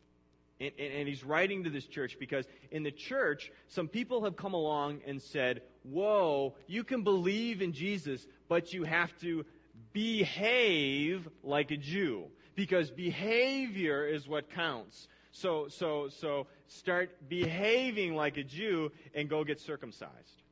And, 0.60 0.72
and, 0.79 0.94
and, 0.94 1.08
he's 1.08 1.24
writing 1.24 1.65
to 1.65 1.70
this 1.70 1.86
church 1.86 2.15
because 2.17 2.46
in 2.72 2.84
the 2.84 2.91
church, 2.91 3.51
some 3.67 3.89
people 3.89 4.24
have 4.24 4.38
come 4.38 4.53
along 4.53 5.01
and 5.05 5.22
said, 5.22 5.62
Whoa, 5.84 6.55
you 6.67 6.86
can 6.86 7.03
believe 7.03 7.62
in 7.62 7.74
Jesus, 7.74 8.25
but 8.48 8.72
you 8.72 8.84
have 8.84 9.12
to 9.20 9.46
behave 9.91 11.27
like 11.44 11.72
a 11.72 11.77
Jew. 11.77 12.25
Because 12.55 12.89
behavior 12.89 14.08
is 14.08 14.29
what 14.29 14.50
counts. 14.51 15.10
So, 15.32 15.67
so, 15.67 16.08
so 16.08 16.48
start 16.67 17.27
behaving 17.27 18.15
like 18.15 18.38
a 18.38 18.44
Jew 18.44 18.94
and 19.13 19.27
go 19.27 19.44
get 19.44 19.60
circumcised. 19.60 20.44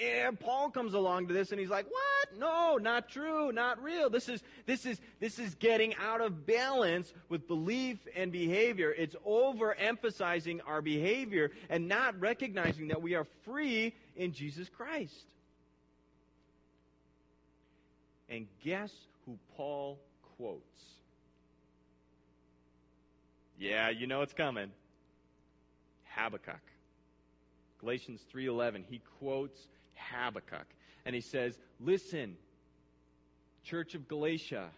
And 0.00 0.40
Paul 0.40 0.70
comes 0.70 0.94
along 0.94 1.28
to 1.28 1.34
this 1.34 1.50
and 1.50 1.60
he's 1.60 1.68
like, 1.68 1.86
"What? 1.90 2.38
No, 2.38 2.78
not 2.78 3.10
true, 3.10 3.52
not 3.52 3.82
real. 3.82 4.08
This 4.08 4.28
is 4.28 4.42
this 4.64 4.86
is 4.86 4.98
this 5.20 5.38
is 5.38 5.54
getting 5.56 5.94
out 5.96 6.22
of 6.22 6.46
balance 6.46 7.12
with 7.28 7.46
belief 7.46 7.98
and 8.16 8.32
behavior. 8.32 8.94
It's 8.96 9.14
overemphasizing 9.16 10.60
our 10.66 10.80
behavior 10.80 11.50
and 11.68 11.88
not 11.88 12.18
recognizing 12.18 12.88
that 12.88 13.02
we 13.02 13.14
are 13.14 13.26
free 13.44 13.94
in 14.16 14.32
Jesus 14.32 14.68
Christ." 14.70 15.26
And 18.30 18.46
guess 18.64 18.90
who 19.26 19.38
Paul 19.56 19.98
quotes? 20.38 20.62
Yeah, 23.58 23.90
you 23.90 24.06
know 24.06 24.22
it's 24.22 24.32
coming. 24.32 24.72
Habakkuk. 26.04 26.62
Galatians 27.78 28.22
3:11 28.32 28.84
he 28.88 29.00
quotes 29.18 29.68
Habakkuk. 30.10 30.66
And 31.04 31.14
he 31.14 31.20
says, 31.20 31.58
Listen, 31.80 32.36
Church 33.64 33.94
of 33.94 34.08
Galatia, 34.08 34.68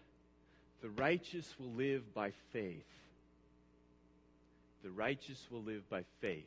the 0.83 0.91
righteous 0.91 1.47
will 1.59 1.73
live 1.73 2.15
by 2.15 2.33
faith. 2.53 2.85
The 4.83 4.91
righteous 4.91 5.43
will 5.51 5.63
live 5.63 5.89
by 5.89 6.05
faith. 6.21 6.45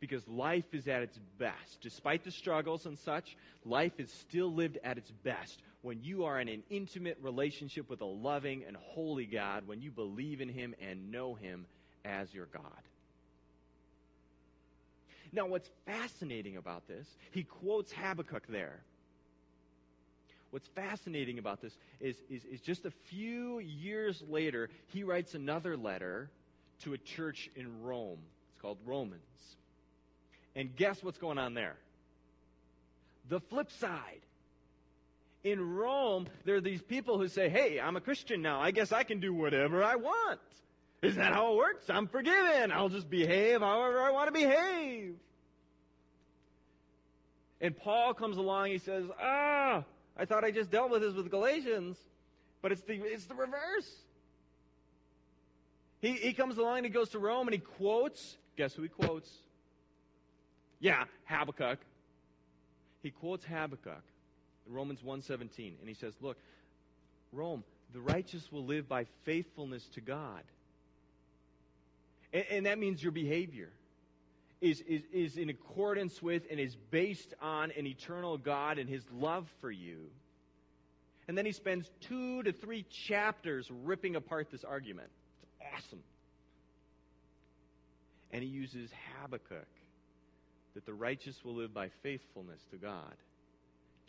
Because 0.00 0.26
life 0.28 0.72
is 0.72 0.86
at 0.86 1.02
its 1.02 1.18
best. 1.38 1.80
Despite 1.80 2.22
the 2.22 2.30
struggles 2.30 2.86
and 2.86 2.98
such, 2.98 3.36
life 3.64 3.98
is 3.98 4.12
still 4.12 4.52
lived 4.52 4.78
at 4.84 4.98
its 4.98 5.10
best 5.24 5.60
when 5.82 6.02
you 6.02 6.24
are 6.24 6.40
in 6.40 6.48
an 6.48 6.62
intimate 6.70 7.18
relationship 7.22 7.88
with 7.88 8.00
a 8.00 8.06
loving 8.06 8.64
and 8.66 8.76
holy 8.76 9.26
God, 9.26 9.66
when 9.66 9.80
you 9.80 9.90
believe 9.90 10.40
in 10.40 10.48
Him 10.48 10.74
and 10.80 11.10
know 11.10 11.34
Him 11.34 11.66
as 12.04 12.32
your 12.34 12.46
God. 12.46 12.62
Now, 15.32 15.46
what's 15.46 15.68
fascinating 15.86 16.56
about 16.56 16.86
this, 16.88 17.06
he 17.30 17.42
quotes 17.42 17.92
Habakkuk 17.92 18.46
there. 18.48 18.80
What's 20.50 20.68
fascinating 20.68 21.38
about 21.38 21.60
this 21.60 21.76
is, 22.00 22.16
is, 22.30 22.42
is 22.44 22.60
just 22.60 22.86
a 22.86 22.90
few 22.90 23.58
years 23.58 24.22
later, 24.28 24.70
he 24.86 25.04
writes 25.04 25.34
another 25.34 25.76
letter 25.76 26.30
to 26.84 26.94
a 26.94 26.98
church 26.98 27.50
in 27.54 27.82
Rome. 27.82 28.18
It's 28.52 28.62
called 28.62 28.78
Romans. 28.86 29.22
And 30.56 30.74
guess 30.74 31.02
what's 31.02 31.18
going 31.18 31.38
on 31.38 31.54
there? 31.54 31.76
The 33.28 33.40
flip 33.40 33.70
side. 33.72 34.20
In 35.44 35.74
Rome, 35.74 36.26
there 36.44 36.56
are 36.56 36.60
these 36.60 36.82
people 36.82 37.18
who 37.18 37.28
say, 37.28 37.48
hey, 37.48 37.78
I'm 37.78 37.96
a 37.96 38.00
Christian 38.00 38.42
now. 38.42 38.60
I 38.60 38.70
guess 38.70 38.90
I 38.90 39.02
can 39.02 39.20
do 39.20 39.32
whatever 39.32 39.84
I 39.84 39.96
want. 39.96 40.40
Isn't 41.02 41.20
that 41.20 41.32
how 41.32 41.52
it 41.52 41.56
works? 41.56 41.88
I'm 41.88 42.08
forgiven. 42.08 42.72
I'll 42.72 42.88
just 42.88 43.08
behave 43.08 43.60
however 43.60 44.00
I 44.00 44.10
want 44.10 44.28
to 44.28 44.32
behave. 44.32 45.14
And 47.60 47.76
Paul 47.76 48.14
comes 48.14 48.36
along, 48.36 48.70
he 48.70 48.78
says, 48.78 49.04
Ah, 49.20 49.84
I 50.16 50.24
thought 50.24 50.44
I 50.44 50.50
just 50.50 50.70
dealt 50.70 50.90
with 50.90 51.02
this 51.02 51.14
with 51.14 51.30
Galatians, 51.30 51.96
but 52.62 52.72
it's 52.72 52.82
the, 52.82 52.94
it's 52.94 53.26
the 53.26 53.34
reverse. 53.34 53.90
He, 56.00 56.12
he 56.12 56.32
comes 56.32 56.58
along 56.58 56.78
and 56.78 56.86
he 56.86 56.92
goes 56.92 57.10
to 57.10 57.18
Rome 57.18 57.48
and 57.48 57.54
he 57.54 57.60
quotes, 57.60 58.36
guess 58.56 58.74
who 58.74 58.82
he 58.82 58.88
quotes? 58.88 59.30
Yeah, 60.80 61.04
Habakkuk. 61.24 61.78
He 63.02 63.10
quotes 63.10 63.44
Habakkuk, 63.44 64.02
Romans 64.66 65.00
1:17, 65.02 65.78
and 65.80 65.88
he 65.88 65.94
says, 65.94 66.14
"Look, 66.20 66.36
Rome, 67.32 67.64
the 67.92 68.00
righteous 68.00 68.50
will 68.52 68.64
live 68.64 68.88
by 68.88 69.04
faithfulness 69.24 69.86
to 69.94 70.00
God." 70.00 70.42
And, 72.32 72.44
and 72.50 72.66
that 72.66 72.78
means 72.78 73.02
your 73.02 73.12
behavior 73.12 73.70
is, 74.60 74.80
is, 74.82 75.02
is 75.12 75.36
in 75.36 75.50
accordance 75.50 76.22
with 76.22 76.42
and 76.50 76.58
is 76.58 76.76
based 76.90 77.34
on 77.40 77.70
an 77.72 77.86
eternal 77.86 78.36
God 78.38 78.78
and 78.78 78.88
his 78.88 79.04
love 79.12 79.48
for 79.60 79.70
you. 79.70 80.10
And 81.28 81.36
then 81.36 81.44
he 81.44 81.52
spends 81.52 81.90
two 82.00 82.42
to 82.42 82.52
three 82.52 82.84
chapters 82.84 83.70
ripping 83.70 84.16
apart 84.16 84.48
this 84.50 84.64
argument. 84.64 85.08
It's 85.42 85.52
awesome. 85.74 86.02
And 88.30 88.42
he 88.42 88.48
uses 88.48 88.90
Habakkuk 89.20 89.68
that 90.74 90.86
the 90.86 90.94
righteous 90.94 91.44
will 91.44 91.54
live 91.54 91.74
by 91.74 91.88
faithfulness 92.02 92.60
to 92.70 92.76
God 92.76 93.14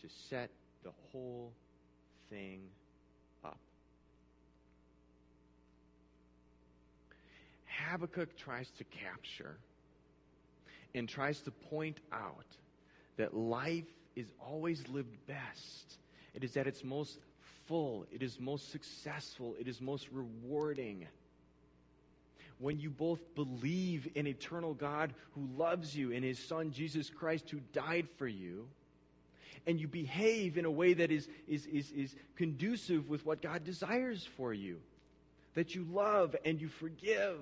to 0.01 0.07
set 0.29 0.49
the 0.83 0.91
whole 1.11 1.51
thing 2.29 2.61
up. 3.43 3.59
Habakkuk 7.87 8.35
tries 8.37 8.69
to 8.71 8.83
capture 8.83 9.57
and 10.95 11.07
tries 11.07 11.41
to 11.41 11.51
point 11.51 11.99
out 12.11 12.45
that 13.17 13.35
life 13.35 13.85
is 14.15 14.27
always 14.39 14.87
lived 14.87 15.15
best. 15.27 15.97
It 16.33 16.43
is 16.43 16.57
at 16.57 16.67
its 16.67 16.83
most 16.83 17.19
full, 17.67 18.05
it 18.11 18.23
is 18.23 18.39
most 18.39 18.71
successful, 18.71 19.55
it 19.59 19.67
is 19.67 19.81
most 19.81 20.07
rewarding. 20.11 21.07
When 22.57 22.79
you 22.79 22.89
both 22.89 23.19
believe 23.35 24.09
in 24.15 24.27
eternal 24.27 24.73
God 24.73 25.13
who 25.31 25.47
loves 25.55 25.95
you 25.95 26.11
and 26.11 26.23
his 26.23 26.39
son 26.39 26.71
Jesus 26.71 27.09
Christ 27.09 27.49
who 27.49 27.59
died 27.71 28.07
for 28.17 28.27
you, 28.27 28.67
and 29.67 29.79
you 29.79 29.87
behave 29.87 30.57
in 30.57 30.65
a 30.65 30.71
way 30.71 30.93
that 30.93 31.11
is, 31.11 31.27
is, 31.47 31.65
is, 31.67 31.91
is 31.91 32.15
conducive 32.35 33.09
with 33.09 33.25
what 33.25 33.41
God 33.41 33.63
desires 33.63 34.27
for 34.37 34.53
you, 34.53 34.79
that 35.53 35.75
you 35.75 35.85
love 35.91 36.35
and 36.43 36.59
you 36.59 36.67
forgive 36.67 37.37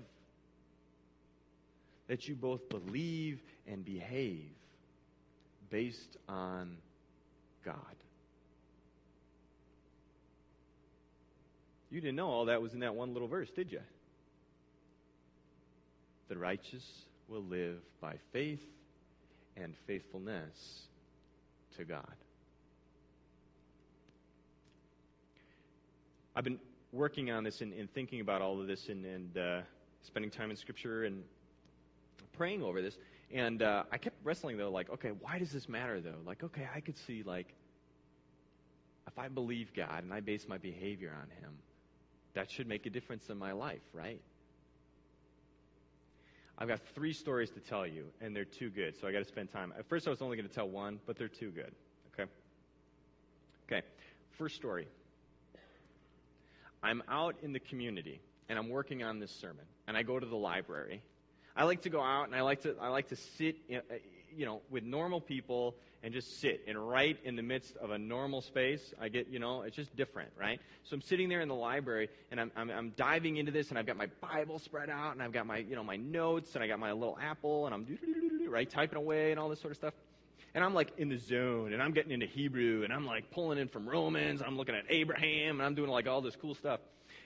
that 2.07 2.27
you 2.27 2.35
both 2.35 2.69
believe 2.69 3.41
and 3.67 3.83
behave 3.83 4.49
based 5.69 6.17
on 6.27 6.77
God. 7.63 7.75
You 11.89 12.01
didn't 12.01 12.15
know 12.15 12.29
all 12.29 12.45
that 12.45 12.61
was 12.61 12.73
in 12.73 12.81
that 12.81 12.95
one 12.95 13.13
little 13.13 13.27
verse, 13.27 13.49
did 13.55 13.71
you? 13.71 13.79
The 16.27 16.37
righteous 16.37 16.85
will 17.29 17.43
live 17.43 17.77
by 18.01 18.15
faith 18.33 18.63
and 19.55 19.73
faithfulness 19.85 20.87
to 21.77 21.85
God. 21.85 22.15
I've 26.35 26.43
been 26.43 26.59
working 26.91 27.31
on 27.31 27.43
this 27.43 27.61
and, 27.61 27.73
and 27.73 27.91
thinking 27.93 28.21
about 28.21 28.41
all 28.41 28.61
of 28.61 28.67
this 28.67 28.89
and, 28.89 29.05
and 29.05 29.37
uh, 29.37 29.61
spending 30.03 30.29
time 30.29 30.51
in 30.51 30.57
Scripture 30.57 31.05
and 31.05 31.23
praying 32.38 32.63
over 32.63 32.82
this, 32.82 32.98
and 33.34 33.62
uh, 33.62 33.84
I 33.91 33.98
kept 33.98 34.15
wrestling 34.24 34.58
though, 34.58 34.72
like, 34.72 34.89
okay, 34.89 35.10
why 35.10 35.39
does 35.39 35.51
this 35.51 35.67
matter 35.67 36.00
though? 36.00 36.20
Like, 36.25 36.44
okay, 36.44 36.67
I 36.74 36.79
could 36.79 36.98
see 36.98 37.24
like, 37.24 37.53
if 39.08 39.17
I 39.17 39.27
believe 39.27 39.74
God 39.75 40.03
and 40.03 40.13
I 40.13 40.20
base 40.20 40.48
my 40.48 40.58
behavior 40.58 41.13
on 41.20 41.29
Him, 41.41 41.53
that 42.34 42.51
should 42.51 42.67
make 42.67 42.86
a 42.86 42.89
difference 42.89 43.29
in 43.29 43.38
my 43.38 43.51
life, 43.51 43.82
right? 43.94 44.22
I've 46.58 46.67
got 46.67 46.79
three 46.96 47.13
stories 47.13 47.51
to 47.51 47.60
tell 47.60 47.86
you, 47.86 48.06
and 48.20 48.36
they're 48.36 48.46
too 48.46 48.70
good, 48.70 48.96
so 49.00 49.08
I 49.08 49.12
got 49.12 49.20
to 49.20 49.25
spend 49.25 49.51
time. 49.51 49.74
At 49.77 49.88
first, 49.88 50.08
I 50.08 50.10
was 50.10 50.22
only 50.22 50.38
going 50.38 50.50
to 50.50 50.53
tell 50.53 50.67
one, 50.67 51.00
but 51.06 51.17
they're 51.17 51.27
too 51.27 51.51
good. 51.51 51.72
Okay. 52.13 52.29
Okay. 53.67 53.86
First 54.38 54.56
story. 54.56 54.88
I'm 56.82 57.03
out 57.10 57.36
in 57.44 57.53
the 57.53 57.60
community, 57.60 58.22
and 58.50 58.58
I'm 58.58 58.70
working 58.70 59.03
on 59.03 59.20
this 59.20 59.32
sermon, 59.32 59.65
and 59.88 59.96
I 59.96 60.03
go 60.03 60.20
to 60.20 60.25
the 60.25 60.36
library 60.36 61.01
I 61.57 61.63
like 61.63 61.82
to 61.82 61.89
go 61.89 62.01
out 62.01 62.27
and 62.27 62.36
I 62.36 62.41
like 62.41 62.62
to 62.62 62.75
I 62.79 62.89
like 62.89 63.10
to 63.10 63.15
sit, 63.15 63.55
you 63.67 64.45
know, 64.45 64.62
with 64.69 64.84
normal 64.84 65.19
people 65.19 65.75
and 66.03 66.13
just 66.13 66.39
sit 66.39 66.62
and 66.67 66.77
write 66.77 67.17
in 67.25 67.36
the 67.36 67.41
midst 67.41 67.75
of 67.77 67.89
a 67.89 67.97
normal 67.97 68.41
space. 68.41 68.93
I 69.01 69.10
get, 69.10 69.29
you 69.29 69.39
know, 69.39 69.63
it's 69.63 69.75
just 69.75 69.95
different, 69.95 70.29
right? 70.39 70.62
So 70.84 70.93
I'm 70.93 71.01
sitting 71.01 71.27
there 71.27 71.41
in 71.41 71.47
the 71.47 71.55
library 71.55 72.10
and 72.29 72.39
I'm, 72.39 72.51
I'm, 72.55 72.69
I'm 72.69 72.89
diving 72.91 73.38
into 73.38 73.51
this 73.51 73.69
and 73.69 73.79
I've 73.79 73.88
got 73.88 73.97
my 73.97 74.08
Bible 74.21 74.60
spread 74.60 74.91
out 74.91 75.13
and 75.13 75.23
I've 75.23 75.32
got 75.32 75.47
my, 75.47 75.58
you 75.58 75.75
know, 75.75 75.84
my 75.84 75.95
notes 75.95 76.53
and 76.53 76.63
I 76.63 76.67
got 76.67 76.77
my 76.77 76.91
little 76.91 77.17
apple 77.19 77.65
and 77.65 77.73
I'm 77.73 77.97
right 78.47 78.69
typing 78.69 78.97
away 78.97 79.32
and 79.32 79.39
all 79.39 79.49
this 79.49 79.60
sort 79.60 79.71
of 79.71 79.77
stuff. 79.77 79.95
And 80.53 80.63
I'm 80.63 80.75
like 80.75 80.93
in 80.99 81.10
the 81.10 81.17
zone 81.17 81.73
and 81.73 81.82
I'm 81.82 81.91
getting 81.91 82.12
into 82.12 82.27
Hebrew 82.27 82.84
and 82.84 82.93
I'm 82.93 83.05
like 83.05 83.32
pulling 83.32 83.58
in 83.58 83.67
from 83.67 83.89
Romans. 83.89 84.43
I'm 84.45 84.58
looking 84.58 84.75
at 84.75 84.86
Abraham 84.89 85.60
and 85.60 85.63
I'm 85.63 85.73
doing 85.73 85.89
like 85.89 86.08
all 86.08 86.21
this 86.21 86.36
cool 86.36 86.53
stuff. 86.53 86.79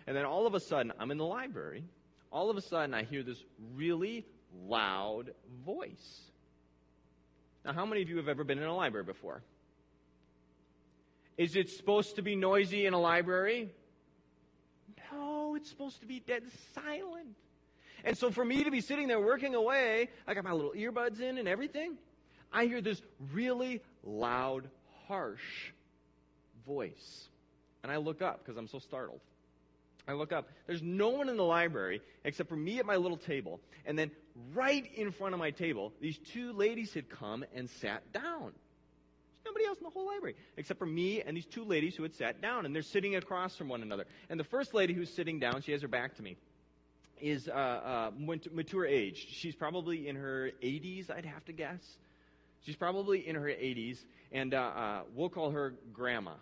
And 0.08 0.15
then 0.15 0.25
all 0.25 0.47
of 0.47 0.56
a 0.56 0.60
sudden, 0.60 0.93
I'm 0.97 1.12
in 1.12 1.17
the 1.17 1.25
library 1.25 1.84
all 2.32 2.50
of 2.50 2.58
a 2.58 2.62
sudden 2.62 2.94
I 2.94 3.04
hear 3.04 3.24
this 3.24 3.44
really 3.76 4.26
loud 4.67 5.32
voice. 5.65 6.22
Now, 7.65 7.74
how 7.74 7.86
many 7.86 8.02
of 8.02 8.10
you 8.10 8.17
have 8.17 8.28
ever 8.28 8.44
been 8.44 8.58
in 8.58 8.65
a 8.65 8.76
library 8.76 9.06
before? 9.06 9.44
Is 11.38 11.56
it 11.56 11.70
supposed 11.70 12.15
to 12.15 12.22
be 12.22 12.36
noisy 12.36 12.86
in 12.86 12.94
a 12.94 13.00
library? 13.00 13.70
No, 15.12 15.56
it's 15.56 15.70
supposed 15.70 16.02
to 16.02 16.08
be 16.08 16.20
dead 16.20 16.44
silent. 16.74 17.36
And 18.04 18.17
so, 18.17 18.32
for 18.32 18.44
me 18.44 18.63
to 18.63 18.72
be 18.72 18.82
sitting 18.82 19.08
there 19.08 19.20
working 19.20 19.54
away, 19.54 20.10
I 20.28 20.34
got 20.34 20.44
my 20.44 20.54
little 20.54 20.72
earbuds 20.72 21.22
in 21.22 21.38
and 21.38 21.48
everything. 21.48 21.98
I 22.52 22.65
hear 22.65 22.82
this 22.82 23.02
really 23.32 23.82
loud, 24.04 24.70
harsh 25.08 25.72
voice. 26.65 27.28
And 27.84 27.91
I 27.91 27.98
look 27.98 28.22
up 28.22 28.44
because 28.44 28.58
I'm 28.58 28.67
so 28.67 28.80
startled. 28.80 29.22
I 30.12 30.13
look 30.13 30.34
up. 30.34 30.50
There's 30.67 30.82
no 30.82 31.10
one 31.10 31.30
in 31.30 31.38
the 31.38 31.43
library 31.43 32.02
except 32.26 32.50
for 32.50 32.56
me 32.56 32.80
at 32.80 32.86
my 32.86 32.97
little 32.97 33.17
table. 33.17 33.62
And 33.86 33.97
then 33.97 34.12
right 34.54 34.89
in 34.95 35.12
front 35.12 35.34
of 35.34 35.39
my 35.39 35.52
table, 35.52 35.93
these 36.02 36.17
two 36.17 36.52
ladies 36.52 36.93
had 36.93 37.10
come 37.10 37.45
and 37.56 37.69
sat 37.69 38.12
down. 38.12 38.52
There's 38.52 39.45
nobody 39.45 39.65
else 39.65 39.78
in 39.78 39.86
the 39.86 39.89
whole 39.89 40.06
library 40.06 40.36
except 40.58 40.78
for 40.78 40.86
me 40.86 41.21
and 41.21 41.36
these 41.36 41.45
two 41.45 41.63
ladies 41.63 41.95
who 41.95 42.04
had 42.04 42.13
sat 42.13 42.41
down. 42.41 42.65
And 42.65 42.76
they're 42.76 42.82
sitting 42.82 43.15
across 43.15 43.56
from 43.56 43.69
one 43.69 43.82
another. 43.82 44.06
And 44.30 44.38
the 44.38 44.43
first 44.43 44.74
lady 44.74 44.93
who's 44.93 45.12
sitting 45.12 45.39
down, 45.39 45.62
she 45.62 45.71
has 45.71 45.82
her 45.82 45.88
back 45.88 46.15
to 46.17 46.21
me, 46.21 46.36
is 47.21 47.47
uh, 47.47 47.52
uh, 47.52 48.12
mature 48.52 48.86
age. 48.86 49.28
She's 49.30 49.56
probably 49.56 50.10
in 50.10 50.17
her 50.17 50.52
80s, 50.62 51.10
I'd 51.10 51.26
have 51.26 51.45
to 51.45 51.54
guess. 51.54 51.80
She's 52.65 52.76
probably 52.76 53.26
in 53.26 53.36
her 53.36 53.47
80s. 53.47 53.97
And 54.34 54.54
uh, 54.54 54.58
uh, 54.58 55.02
we'll 55.15 55.30
call 55.30 55.52
her 55.52 55.74
Grandma. 55.93 56.34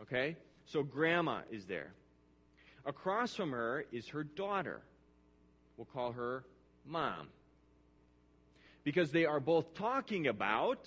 Okay? 0.00 0.36
So 0.66 0.82
Grandma 0.82 1.40
is 1.50 1.66
there. 1.66 1.92
Across 2.86 3.34
from 3.34 3.52
her 3.52 3.84
is 3.92 4.08
her 4.08 4.24
daughter. 4.24 4.80
We'll 5.76 5.86
call 5.86 6.12
her 6.12 6.44
Mom. 6.86 7.28
Because 8.84 9.10
they 9.10 9.24
are 9.24 9.40
both 9.40 9.74
talking 9.74 10.26
about 10.26 10.78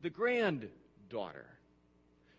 the 0.00 0.10
granddaughter. 0.10 1.46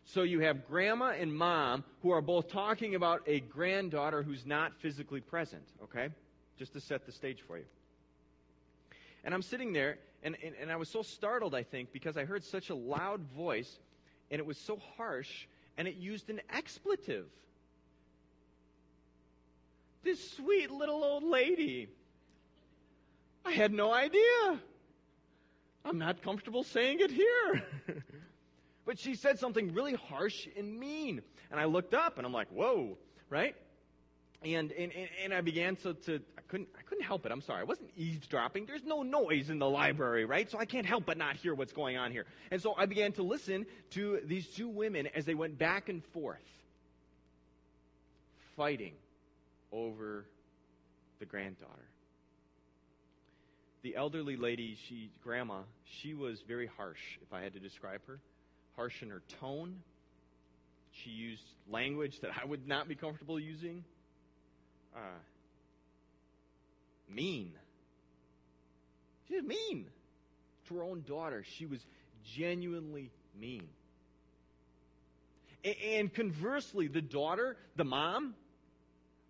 So 0.06 0.24
you 0.24 0.40
have 0.40 0.68
grandma 0.68 1.14
and 1.18 1.34
mom 1.34 1.84
who 2.02 2.10
are 2.12 2.22
both 2.22 2.50
talking 2.50 2.96
about 2.96 3.22
a 3.28 3.40
granddaughter 3.40 4.24
who's 4.24 4.46
not 4.46 4.74
physically 4.80 5.22
present, 5.22 5.64
okay? 5.84 6.10
Just 6.58 6.74
to 6.74 6.82
set 6.82 7.06
the 7.06 7.12
stage 7.12 7.42
for 7.48 7.58
you. 7.58 7.66
And 9.24 9.34
I'm 9.34 9.44
sitting 9.44 9.74
there, 9.74 10.00
and, 10.24 10.36
and, 10.44 10.56
and 10.60 10.72
I 10.72 10.76
was 10.76 10.90
so 10.90 11.04
startled, 11.04 11.54
I 11.54 11.64
think, 11.64 11.94
because 11.94 12.18
I 12.18 12.26
heard 12.26 12.44
such 12.44 12.72
a 12.72 12.76
loud 12.76 13.22
voice, 13.36 13.80
and 14.32 14.40
it 14.40 14.46
was 14.46 14.58
so 14.58 14.80
harsh, 14.98 15.46
and 15.78 15.88
it 15.88 15.96
used 15.96 16.30
an 16.30 16.42
expletive 16.50 17.28
this 20.04 20.32
sweet 20.32 20.72
little 20.72 21.04
old 21.04 21.24
lady. 21.24 21.88
I 23.46 23.52
had 23.52 23.72
no 23.74 23.92
idea. 23.94 24.60
I'm 25.84 25.98
not 25.98 26.22
comfortable 26.22 26.64
saying 26.64 27.00
it 27.00 27.12
here. 27.12 27.64
but 28.86 29.00
she 29.00 29.16
said 29.16 29.40
something 29.40 29.74
really 29.74 29.94
harsh 29.94 30.48
and 30.58 30.80
mean. 30.80 31.22
And 31.50 31.60
I 31.60 31.66
looked 31.66 31.94
up 31.94 32.18
and 32.18 32.26
I'm 32.26 32.34
like, 32.34 32.50
whoa, 32.50 32.98
right? 33.30 33.56
And, 34.44 34.72
and, 34.72 34.92
and 35.24 35.34
I 35.34 35.42
began 35.42 35.76
to, 35.78 35.94
to 35.94 36.20
I, 36.38 36.42
couldn't, 36.48 36.70
I 36.78 36.82
couldn't 36.84 37.04
help 37.04 37.26
it. 37.26 37.32
I'm 37.32 37.42
sorry. 37.42 37.62
I 37.62 37.64
wasn't 37.64 37.92
eavesdropping. 37.96 38.66
There's 38.66 38.84
no 38.84 39.04
noise 39.04 39.50
in 39.50 39.60
the 39.60 39.70
library, 39.70 40.26
right? 40.26 40.50
So 40.50 40.58
I 40.58 40.66
can't 40.66 40.86
help 40.86 41.06
but 41.06 41.18
not 41.18 41.36
hear 41.36 41.54
what's 41.54 41.74
going 41.74 41.98
on 41.98 42.12
here. 42.12 42.26
And 42.50 42.62
so 42.62 42.74
I 42.76 42.86
began 42.86 43.12
to 43.14 43.24
listen 43.24 43.66
to 43.92 44.20
these 44.26 44.48
two 44.48 44.68
women 44.68 45.08
as 45.16 45.26
they 45.26 45.36
went 45.36 45.58
back 45.58 45.90
and 45.90 46.04
forth, 46.06 46.40
fighting 48.56 48.94
over 49.72 50.26
the 51.20 51.26
granddaughter. 51.26 51.88
The 53.84 53.96
elderly 53.96 54.38
lady, 54.38 54.78
she 54.88 55.10
grandma, 55.24 55.62
she 56.02 56.14
was 56.14 56.40
very 56.48 56.70
harsh, 56.78 57.00
if 57.22 57.34
I 57.34 57.42
had 57.42 57.54
to 57.54 57.60
describe 57.60 58.02
her. 58.08 58.20
Harsh 58.76 59.02
in 59.02 59.10
her 59.10 59.22
tone. 59.40 59.78
She 61.04 61.10
used 61.10 61.44
language 61.70 62.20
that 62.22 62.32
I 62.42 62.46
would 62.46 62.68
not 62.68 62.88
be 62.88 62.96
comfortable 62.96 63.40
using. 63.40 63.84
Uh, 64.96 65.00
mean. 67.10 67.54
She 69.28 69.36
was 69.36 69.44
mean. 69.44 69.86
to 70.68 70.76
her 70.76 70.84
own 70.84 71.04
daughter, 71.08 71.44
she 71.58 71.66
was 71.66 71.80
genuinely 72.38 73.12
mean. 73.40 73.68
And 75.64 76.14
conversely, 76.14 76.88
the 76.88 77.02
daughter, 77.02 77.56
the 77.76 77.84
mom, 77.84 78.34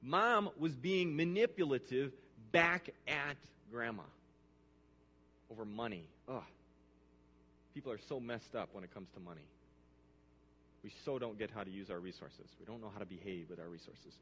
mom 0.02 0.50
was 0.58 0.74
being 0.74 1.16
manipulative 1.16 2.12
back 2.52 2.90
at 3.08 3.38
grandma 3.72 4.04
over 5.50 5.66
money. 5.66 6.06
Ugh. 6.30 6.44
People 7.74 7.92
are 7.92 8.00
so 8.10 8.20
messed 8.20 8.56
up 8.56 8.70
when 8.74 8.84
it 8.84 8.94
comes 8.94 9.08
to 9.14 9.20
money. 9.20 9.42
We 10.84 10.92
so 11.06 11.20
don't 11.20 11.38
get 11.38 11.52
how 11.52 11.64
to 11.64 11.70
use 11.70 11.90
our 11.90 12.00
resources. 12.00 12.48
We 12.60 12.66
don't 12.66 12.82
know 12.82 12.90
how 12.92 13.00
to 13.00 13.06
behave 13.06 13.50
with 13.50 13.60
our 13.60 13.68
resources. 13.68 14.14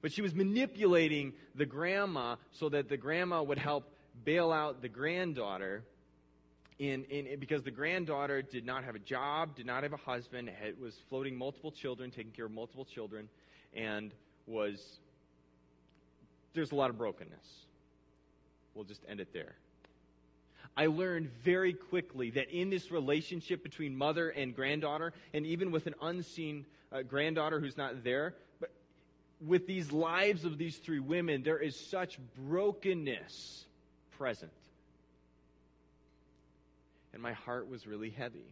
But 0.00 0.12
she 0.12 0.22
was 0.22 0.34
manipulating 0.34 1.32
the 1.54 1.66
grandma 1.66 2.36
so 2.52 2.68
that 2.68 2.88
the 2.88 2.96
grandma 2.96 3.42
would 3.42 3.58
help 3.58 3.90
bail 4.24 4.52
out 4.52 4.82
the 4.82 4.88
granddaughter 4.88 5.82
in, 6.78 7.04
in, 7.04 7.40
because 7.40 7.64
the 7.64 7.72
granddaughter 7.72 8.42
did 8.42 8.64
not 8.64 8.84
have 8.84 8.94
a 8.94 9.00
job, 9.00 9.56
did 9.56 9.66
not 9.66 9.82
have 9.82 9.92
a 9.92 9.96
husband, 9.96 10.48
had, 10.48 10.78
was 10.80 10.94
floating 11.08 11.36
multiple 11.36 11.72
children, 11.72 12.10
taking 12.12 12.30
care 12.30 12.44
of 12.44 12.52
multiple 12.52 12.84
children, 12.84 13.28
and 13.74 14.12
was. 14.46 14.98
There's 16.54 16.72
a 16.72 16.74
lot 16.74 16.90
of 16.90 16.98
brokenness. 16.98 17.64
We'll 18.74 18.84
just 18.84 19.02
end 19.08 19.20
it 19.20 19.32
there. 19.32 19.54
I 20.76 20.86
learned 20.86 21.30
very 21.42 21.72
quickly 21.72 22.30
that 22.30 22.50
in 22.50 22.70
this 22.70 22.92
relationship 22.92 23.64
between 23.64 23.96
mother 23.96 24.30
and 24.30 24.54
granddaughter, 24.54 25.12
and 25.34 25.44
even 25.44 25.72
with 25.72 25.88
an 25.88 25.94
unseen 26.00 26.66
uh, 26.92 27.02
granddaughter 27.02 27.58
who's 27.58 27.76
not 27.76 28.04
there, 28.04 28.34
but 28.60 28.70
with 29.44 29.66
these 29.66 29.90
lives 29.90 30.44
of 30.44 30.56
these 30.56 30.76
three 30.76 31.00
women, 31.00 31.42
there 31.42 31.58
is 31.58 31.74
such 31.74 32.18
brokenness 32.46 33.64
present. 34.16 34.52
And 37.12 37.20
my 37.20 37.32
heart 37.32 37.68
was 37.68 37.86
really 37.86 38.10
heavy. 38.10 38.46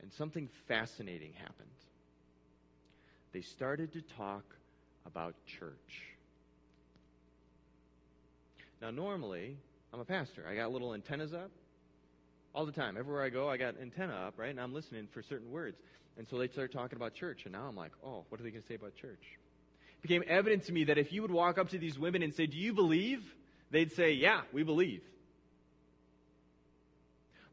And 0.00 0.12
something 0.12 0.48
fascinating 0.66 1.32
happened. 1.34 1.68
They 3.32 3.40
started 3.40 3.92
to 3.94 4.02
talk 4.16 4.44
about 5.06 5.34
church. 5.58 6.02
Now, 8.80 8.90
normally, 8.90 9.56
I'm 9.92 10.00
a 10.00 10.04
pastor. 10.04 10.44
I 10.48 10.54
got 10.54 10.72
little 10.72 10.94
antennas 10.94 11.32
up 11.32 11.50
all 12.54 12.66
the 12.66 12.72
time. 12.72 12.96
Everywhere 12.96 13.22
I 13.22 13.30
go, 13.30 13.48
I 13.48 13.56
got 13.56 13.76
antenna 13.80 14.14
up, 14.14 14.34
right? 14.38 14.50
And 14.50 14.60
I'm 14.60 14.74
listening 14.74 15.08
for 15.12 15.22
certain 15.22 15.50
words. 15.50 15.76
And 16.18 16.26
so 16.28 16.36
they 16.38 16.48
start 16.48 16.72
talking 16.72 16.96
about 16.96 17.14
church. 17.14 17.42
And 17.44 17.52
now 17.52 17.66
I'm 17.68 17.76
like, 17.76 17.92
oh, 18.04 18.24
what 18.28 18.40
are 18.40 18.44
they 18.44 18.50
going 18.50 18.62
to 18.62 18.68
say 18.68 18.74
about 18.74 18.94
church? 18.96 19.22
It 19.98 20.02
became 20.02 20.24
evident 20.26 20.64
to 20.64 20.72
me 20.72 20.84
that 20.84 20.98
if 20.98 21.12
you 21.12 21.22
would 21.22 21.30
walk 21.30 21.58
up 21.58 21.70
to 21.70 21.78
these 21.78 21.98
women 21.98 22.22
and 22.22 22.34
say, 22.34 22.46
do 22.46 22.58
you 22.58 22.72
believe? 22.74 23.22
They'd 23.70 23.92
say, 23.92 24.12
yeah, 24.12 24.42
we 24.52 24.62
believe. 24.62 25.02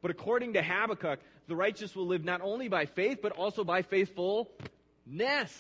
But 0.01 0.11
according 0.11 0.53
to 0.53 0.61
Habakkuk, 0.61 1.19
the 1.47 1.55
righteous 1.55 1.95
will 1.95 2.07
live 2.07 2.23
not 2.23 2.41
only 2.41 2.67
by 2.67 2.85
faith, 2.85 3.19
but 3.21 3.33
also 3.33 3.63
by 3.63 3.81
faithfulness, 5.09 5.51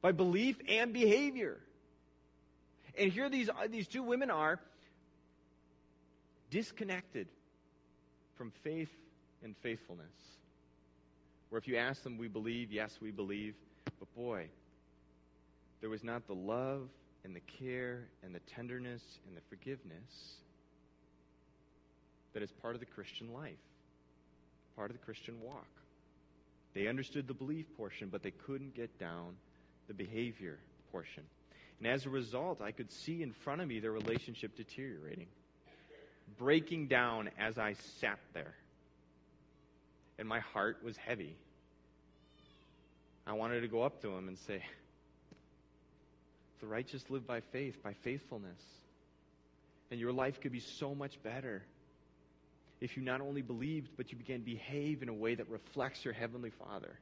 by 0.00 0.12
belief 0.12 0.56
and 0.68 0.92
behavior. 0.92 1.58
And 2.98 3.12
here 3.12 3.28
these, 3.28 3.50
these 3.70 3.88
two 3.88 4.02
women 4.02 4.30
are 4.30 4.58
disconnected 6.50 7.26
from 8.36 8.52
faith 8.62 8.92
and 9.42 9.54
faithfulness. 9.62 10.06
Where 11.50 11.58
if 11.58 11.68
you 11.68 11.76
ask 11.76 12.02
them, 12.02 12.18
we 12.18 12.28
believe, 12.28 12.72
yes, 12.72 12.96
we 13.00 13.10
believe. 13.10 13.54
But 13.98 14.14
boy, 14.14 14.48
there 15.80 15.90
was 15.90 16.04
not 16.04 16.26
the 16.26 16.34
love 16.34 16.88
and 17.24 17.34
the 17.34 17.40
care 17.40 18.04
and 18.22 18.34
the 18.34 18.40
tenderness 18.54 19.02
and 19.26 19.36
the 19.36 19.42
forgiveness 19.48 20.36
that 22.32 22.42
is 22.42 22.50
part 22.62 22.74
of 22.74 22.80
the 22.80 22.86
Christian 22.86 23.32
life, 23.32 23.52
part 24.76 24.90
of 24.90 24.96
the 24.96 25.04
Christian 25.04 25.40
walk. 25.40 25.66
They 26.76 26.88
understood 26.88 27.26
the 27.26 27.32
belief 27.32 27.64
portion, 27.78 28.10
but 28.12 28.22
they 28.22 28.32
couldn't 28.32 28.74
get 28.74 28.98
down 28.98 29.36
the 29.88 29.94
behavior 29.94 30.58
portion. 30.92 31.22
And 31.78 31.88
as 31.88 32.04
a 32.04 32.10
result, 32.10 32.60
I 32.60 32.70
could 32.70 32.92
see 32.92 33.22
in 33.22 33.32
front 33.32 33.62
of 33.62 33.68
me 33.68 33.80
their 33.80 33.92
relationship 33.92 34.54
deteriorating, 34.54 35.28
breaking 36.36 36.88
down 36.88 37.30
as 37.38 37.56
I 37.56 37.76
sat 38.00 38.18
there. 38.34 38.52
And 40.18 40.28
my 40.28 40.40
heart 40.40 40.84
was 40.84 40.98
heavy. 40.98 41.34
I 43.26 43.32
wanted 43.32 43.62
to 43.62 43.68
go 43.68 43.80
up 43.80 44.02
to 44.02 44.10
him 44.10 44.28
and 44.28 44.36
say, 44.40 44.62
The 46.60 46.66
righteous 46.66 47.02
live 47.08 47.26
by 47.26 47.40
faith, 47.40 47.82
by 47.82 47.94
faithfulness. 48.04 48.62
And 49.90 49.98
your 49.98 50.12
life 50.12 50.42
could 50.42 50.52
be 50.52 50.60
so 50.60 50.94
much 50.94 51.22
better 51.22 51.62
if 52.80 52.96
you 52.96 53.02
not 53.02 53.20
only 53.20 53.42
believed, 53.42 53.90
but 53.96 54.12
you 54.12 54.18
began 54.18 54.40
to 54.40 54.44
behave 54.44 55.02
in 55.02 55.08
a 55.08 55.14
way 55.14 55.34
that 55.34 55.48
reflects 55.48 56.04
your 56.04 56.14
Heavenly 56.14 56.50
Father. 56.50 56.98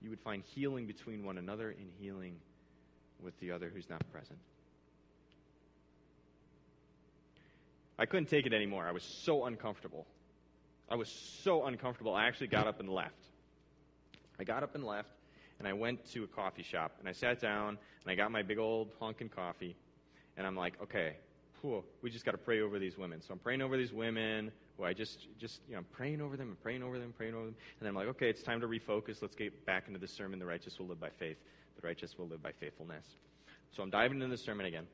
You 0.00 0.10
would 0.10 0.20
find 0.20 0.42
healing 0.54 0.86
between 0.86 1.24
one 1.24 1.38
another 1.38 1.70
and 1.70 1.88
healing 2.00 2.34
with 3.22 3.38
the 3.40 3.52
other 3.52 3.70
who's 3.72 3.88
not 3.88 4.02
present. 4.12 4.38
I 7.98 8.06
couldn't 8.06 8.26
take 8.26 8.46
it 8.46 8.52
anymore. 8.52 8.84
I 8.86 8.90
was 8.90 9.04
so 9.04 9.44
uncomfortable. 9.44 10.06
I 10.90 10.96
was 10.96 11.08
so 11.44 11.66
uncomfortable. 11.66 12.14
I 12.14 12.26
actually 12.26 12.48
got 12.48 12.66
up 12.66 12.80
and 12.80 12.88
left. 12.88 13.14
I 14.40 14.44
got 14.44 14.64
up 14.64 14.74
and 14.74 14.84
left, 14.84 15.10
and 15.60 15.68
I 15.68 15.72
went 15.72 16.04
to 16.12 16.24
a 16.24 16.26
coffee 16.26 16.64
shop, 16.64 16.92
and 16.98 17.08
I 17.08 17.12
sat 17.12 17.40
down, 17.40 17.78
and 18.02 18.10
I 18.10 18.16
got 18.16 18.32
my 18.32 18.42
big 18.42 18.58
old 18.58 18.88
honkin' 19.00 19.30
coffee, 19.30 19.76
and 20.36 20.46
I'm 20.46 20.56
like, 20.56 20.74
okay, 20.82 21.14
whew, 21.62 21.82
we 22.02 22.10
just 22.10 22.24
got 22.24 22.32
to 22.32 22.38
pray 22.38 22.60
over 22.60 22.78
these 22.78 22.98
women. 22.98 23.22
So 23.22 23.32
I'm 23.32 23.38
praying 23.38 23.62
over 23.62 23.76
these 23.76 23.92
women 23.92 24.52
who 24.76 24.84
I 24.84 24.92
just, 24.92 25.26
just, 25.40 25.60
you 25.66 25.72
know, 25.72 25.78
I'm 25.78 25.86
praying 25.92 26.20
over 26.20 26.36
them 26.36 26.48
and 26.48 26.62
praying 26.62 26.82
over 26.82 26.98
them, 26.98 27.14
praying 27.16 27.34
over 27.34 27.46
them, 27.46 27.54
and 27.78 27.86
then 27.86 27.88
I'm 27.88 27.94
like, 27.94 28.08
okay, 28.08 28.28
it's 28.28 28.42
time 28.42 28.60
to 28.60 28.66
refocus. 28.66 29.22
Let's 29.22 29.36
get 29.36 29.64
back 29.64 29.86
into 29.86 29.98
the 29.98 30.08
sermon. 30.08 30.38
The 30.38 30.46
righteous 30.46 30.78
will 30.78 30.86
live 30.86 31.00
by 31.00 31.10
faith 31.10 31.38
the 31.80 31.86
righteous 31.86 32.18
will 32.18 32.28
live 32.28 32.42
by 32.42 32.52
faithfulness. 32.52 33.04
So 33.72 33.82
I'm 33.82 33.90
diving 33.90 34.20
into 34.20 34.28
the 34.28 34.42
sermon 34.42 34.66
again. 34.66 34.86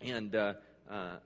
And 0.00 0.34
uh, 0.34 0.54
uh, 0.90 1.16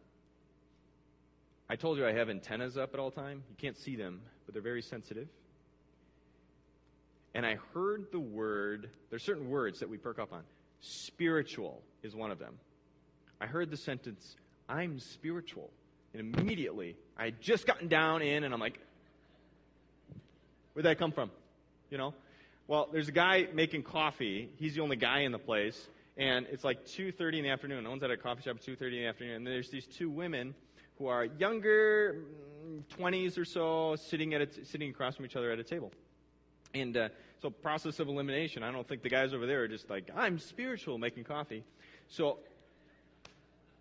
I 1.68 1.76
told 1.76 1.98
you 1.98 2.06
I 2.06 2.12
have 2.12 2.30
antennas 2.30 2.76
up 2.76 2.94
at 2.94 3.00
all 3.00 3.10
time. 3.10 3.42
You 3.48 3.56
can't 3.56 3.76
see 3.76 3.96
them, 3.96 4.20
but 4.44 4.54
they're 4.54 4.62
very 4.62 4.82
sensitive. 4.82 5.28
And 7.34 7.44
I 7.44 7.58
heard 7.74 8.06
the 8.12 8.20
word, 8.20 8.90
there's 9.10 9.22
certain 9.22 9.50
words 9.50 9.80
that 9.80 9.88
we 9.88 9.98
perk 9.98 10.18
up 10.18 10.32
on. 10.32 10.42
Spiritual 10.80 11.82
is 12.02 12.14
one 12.14 12.30
of 12.30 12.38
them. 12.38 12.54
I 13.40 13.46
heard 13.46 13.70
the 13.70 13.76
sentence, 13.76 14.36
I'm 14.68 14.98
spiritual. 14.98 15.70
And 16.14 16.36
immediately, 16.36 16.96
I 17.18 17.26
had 17.26 17.40
just 17.40 17.66
gotten 17.66 17.88
down 17.88 18.22
in, 18.22 18.44
and 18.44 18.54
I'm 18.54 18.60
like, 18.60 18.78
where'd 20.72 20.86
that 20.86 20.98
come 20.98 21.12
from? 21.12 21.30
You 21.90 21.98
know? 21.98 22.14
Well, 22.68 22.88
there's 22.92 23.08
a 23.08 23.12
guy 23.12 23.46
making 23.52 23.82
coffee. 23.82 24.50
He's 24.56 24.74
the 24.74 24.80
only 24.80 24.96
guy 24.96 25.20
in 25.20 25.32
the 25.32 25.38
place. 25.38 25.88
And 26.16 26.46
it's 26.50 26.64
like 26.64 26.86
2.30 26.86 27.38
in 27.38 27.42
the 27.44 27.50
afternoon. 27.50 27.84
No 27.84 27.90
one's 27.90 28.02
at 28.02 28.10
a 28.10 28.16
coffee 28.16 28.42
shop 28.42 28.56
at 28.56 28.62
2.30 28.62 28.80
in 28.80 28.90
the 28.90 29.06
afternoon. 29.06 29.36
And 29.36 29.46
there's 29.46 29.70
these 29.70 29.86
two 29.86 30.08
women 30.08 30.54
who 30.98 31.06
are 31.08 31.24
younger, 31.24 32.22
20s 32.98 33.32
mm, 33.34 33.38
or 33.38 33.44
so, 33.44 33.96
sitting, 33.96 34.32
at 34.34 34.52
t- 34.52 34.64
sitting 34.64 34.90
across 34.90 35.16
from 35.16 35.26
each 35.26 35.36
other 35.36 35.50
at 35.50 35.58
a 35.58 35.64
table. 35.64 35.92
And 36.74 36.96
uh, 36.96 37.08
so, 37.42 37.50
process 37.50 38.00
of 38.00 38.08
elimination. 38.08 38.62
I 38.62 38.72
don't 38.72 38.88
think 38.88 39.02
the 39.02 39.10
guys 39.10 39.34
over 39.34 39.46
there 39.46 39.62
are 39.62 39.68
just 39.68 39.90
like, 39.90 40.10
I'm 40.16 40.38
spiritual 40.38 40.98
making 40.98 41.24
coffee. 41.24 41.62
So, 42.08 42.38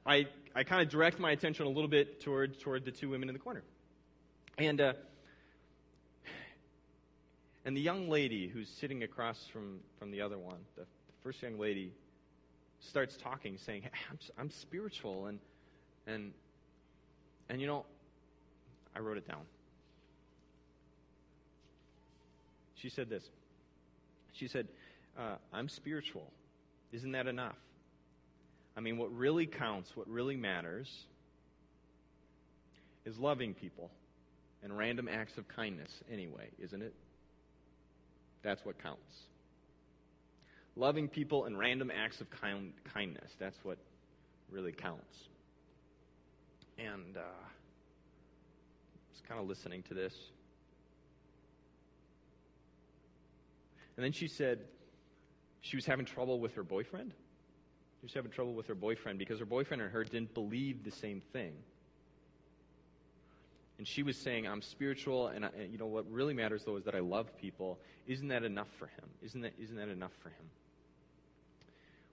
I, 0.05 0.27
I 0.53 0.63
kind 0.63 0.81
of 0.81 0.89
direct 0.89 1.19
my 1.19 1.31
attention 1.31 1.65
a 1.65 1.69
little 1.69 1.87
bit 1.87 2.21
toward, 2.21 2.59
toward 2.59 2.85
the 2.85 2.91
two 2.91 3.09
women 3.09 3.29
in 3.29 3.33
the 3.33 3.39
corner. 3.39 3.63
And 4.57 4.79
uh, 4.79 4.93
and 7.65 7.75
the 7.75 7.81
young 7.81 8.09
lady 8.09 8.47
who's 8.47 8.69
sitting 8.69 9.01
across 9.01 9.47
from, 9.47 9.79
from 9.97 10.11
the 10.11 10.21
other 10.21 10.37
one, 10.37 10.59
the 10.77 10.85
first 11.23 11.41
young 11.41 11.57
lady, 11.57 11.91
starts 12.79 13.17
talking, 13.17 13.57
saying, 13.57 13.81
I'm, 14.11 14.19
I'm 14.37 14.51
spiritual. 14.51 15.25
And, 15.25 15.39
and, 16.05 16.31
and, 17.49 17.59
you 17.59 17.65
know, 17.65 17.85
I 18.95 18.99
wrote 18.99 19.17
it 19.17 19.27
down. 19.27 19.41
She 22.75 22.89
said 22.89 23.09
this. 23.09 23.23
She 24.33 24.47
said, 24.47 24.67
uh, 25.17 25.37
I'm 25.51 25.67
spiritual. 25.67 26.31
Isn't 26.91 27.13
that 27.13 27.25
enough? 27.25 27.57
I 28.77 28.81
mean, 28.81 28.97
what 28.97 29.15
really 29.15 29.45
counts, 29.45 29.95
what 29.95 30.07
really 30.07 30.35
matters, 30.35 30.89
is 33.05 33.17
loving 33.17 33.53
people 33.53 33.89
and 34.63 34.77
random 34.77 35.07
acts 35.07 35.37
of 35.37 35.47
kindness 35.47 35.91
anyway, 36.11 36.49
isn't 36.59 36.81
it? 36.81 36.93
That's 38.41 38.63
what 38.65 38.81
counts. 38.81 39.23
Loving 40.75 41.07
people 41.07 41.45
and 41.45 41.57
random 41.57 41.91
acts 41.91 42.19
of 42.19 42.29
kind, 42.29 42.73
kindness. 42.93 43.31
That's 43.39 43.57
what 43.63 43.77
really 44.51 44.71
counts. 44.71 45.29
And 46.77 47.15
uh, 47.15 47.21
was 49.11 49.21
kind 49.27 49.39
of 49.39 49.47
listening 49.47 49.83
to 49.83 49.93
this. 49.93 50.13
And 53.95 54.03
then 54.03 54.11
she 54.11 54.27
said 54.27 54.59
she 55.61 55.77
was 55.77 55.85
having 55.85 56.05
trouble 56.05 56.39
with 56.39 56.55
her 56.55 56.63
boyfriend. 56.63 57.13
Was 58.05 58.13
having 58.13 58.29
trouble 58.29 58.53
with 58.53 58.67
her 58.67 58.75
boyfriend 58.75 59.17
because 59.17 59.39
her 59.39 59.47
boyfriend 59.47 59.81
and 59.81 59.91
her 59.91 60.03
didn't 60.03 60.35
believe 60.35 60.83
the 60.83 60.91
same 60.91 61.23
thing. 61.33 61.53
And 63.79 63.87
she 63.87 64.03
was 64.03 64.15
saying, 64.15 64.47
I'm 64.47 64.61
spiritual, 64.61 65.29
and, 65.29 65.43
I, 65.43 65.47
and 65.59 65.71
you 65.71 65.79
know 65.79 65.87
what 65.87 66.05
really 66.11 66.35
matters, 66.35 66.61
though, 66.63 66.75
is 66.77 66.85
that 66.85 66.93
I 66.93 66.99
love 66.99 67.35
people. 67.41 67.79
Isn't 68.05 68.27
that 68.27 68.43
enough 68.43 68.67
for 68.77 68.85
him? 68.85 69.09
Isn't 69.23 69.41
that, 69.41 69.53
isn't 69.59 69.75
that 69.75 69.89
enough 69.89 70.11
for 70.21 70.29
him? 70.29 70.45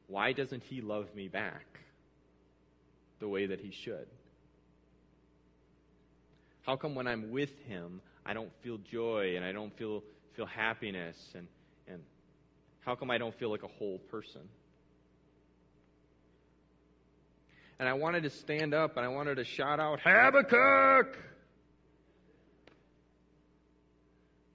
Why 0.06 0.32
doesn't 0.32 0.62
he 0.62 0.80
love 0.80 1.14
me 1.14 1.28
back 1.28 1.66
the 3.20 3.28
way 3.28 3.44
that 3.44 3.60
he 3.60 3.70
should? 3.70 4.06
How 6.62 6.76
come 6.76 6.94
when 6.94 7.06
I'm 7.06 7.30
with 7.32 7.54
him, 7.66 8.00
I 8.24 8.32
don't 8.32 8.50
feel 8.62 8.78
joy 8.78 9.34
and 9.36 9.44
I 9.44 9.52
don't 9.52 9.76
feel, 9.76 10.02
feel 10.36 10.46
happiness? 10.46 11.18
And, 11.34 11.46
and 11.86 12.00
how 12.80 12.94
come 12.94 13.10
I 13.10 13.18
don't 13.18 13.38
feel 13.38 13.50
like 13.50 13.62
a 13.62 13.68
whole 13.78 13.98
person? 14.10 14.40
And 17.82 17.88
I 17.88 17.94
wanted 17.94 18.22
to 18.22 18.30
stand 18.30 18.74
up 18.74 18.96
and 18.96 19.04
I 19.04 19.08
wanted 19.08 19.38
to 19.38 19.44
shout 19.44 19.80
out, 19.80 19.98
Habakkuk! 19.98 21.18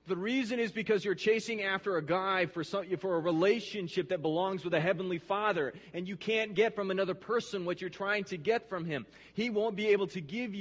The 0.08 0.16
reason 0.16 0.62
is 0.62 0.72
because 0.72 1.04
you're 1.04 1.14
chasing 1.14 1.62
after 1.62 1.98
a 1.98 2.02
guy 2.02 2.46
for, 2.46 2.64
some, 2.64 2.86
for 3.02 3.18
a 3.18 3.20
relationship 3.20 4.08
that 4.12 4.22
belongs 4.22 4.64
with 4.64 4.74
a 4.74 4.80
heavenly 4.80 5.18
father, 5.18 5.74
and 5.94 6.08
you 6.08 6.16
can't 6.16 6.54
get 6.54 6.74
from 6.74 6.90
another 6.90 7.16
person 7.16 7.66
what 7.66 7.82
you're 7.82 7.90
trying 7.90 8.24
to 8.24 8.38
get 8.38 8.70
from 8.70 8.86
him. 8.86 9.06
He 9.34 9.50
won't 9.50 9.76
be 9.76 9.88
able 9.88 10.08
to 10.08 10.22
give 10.22 10.54
you. 10.54 10.56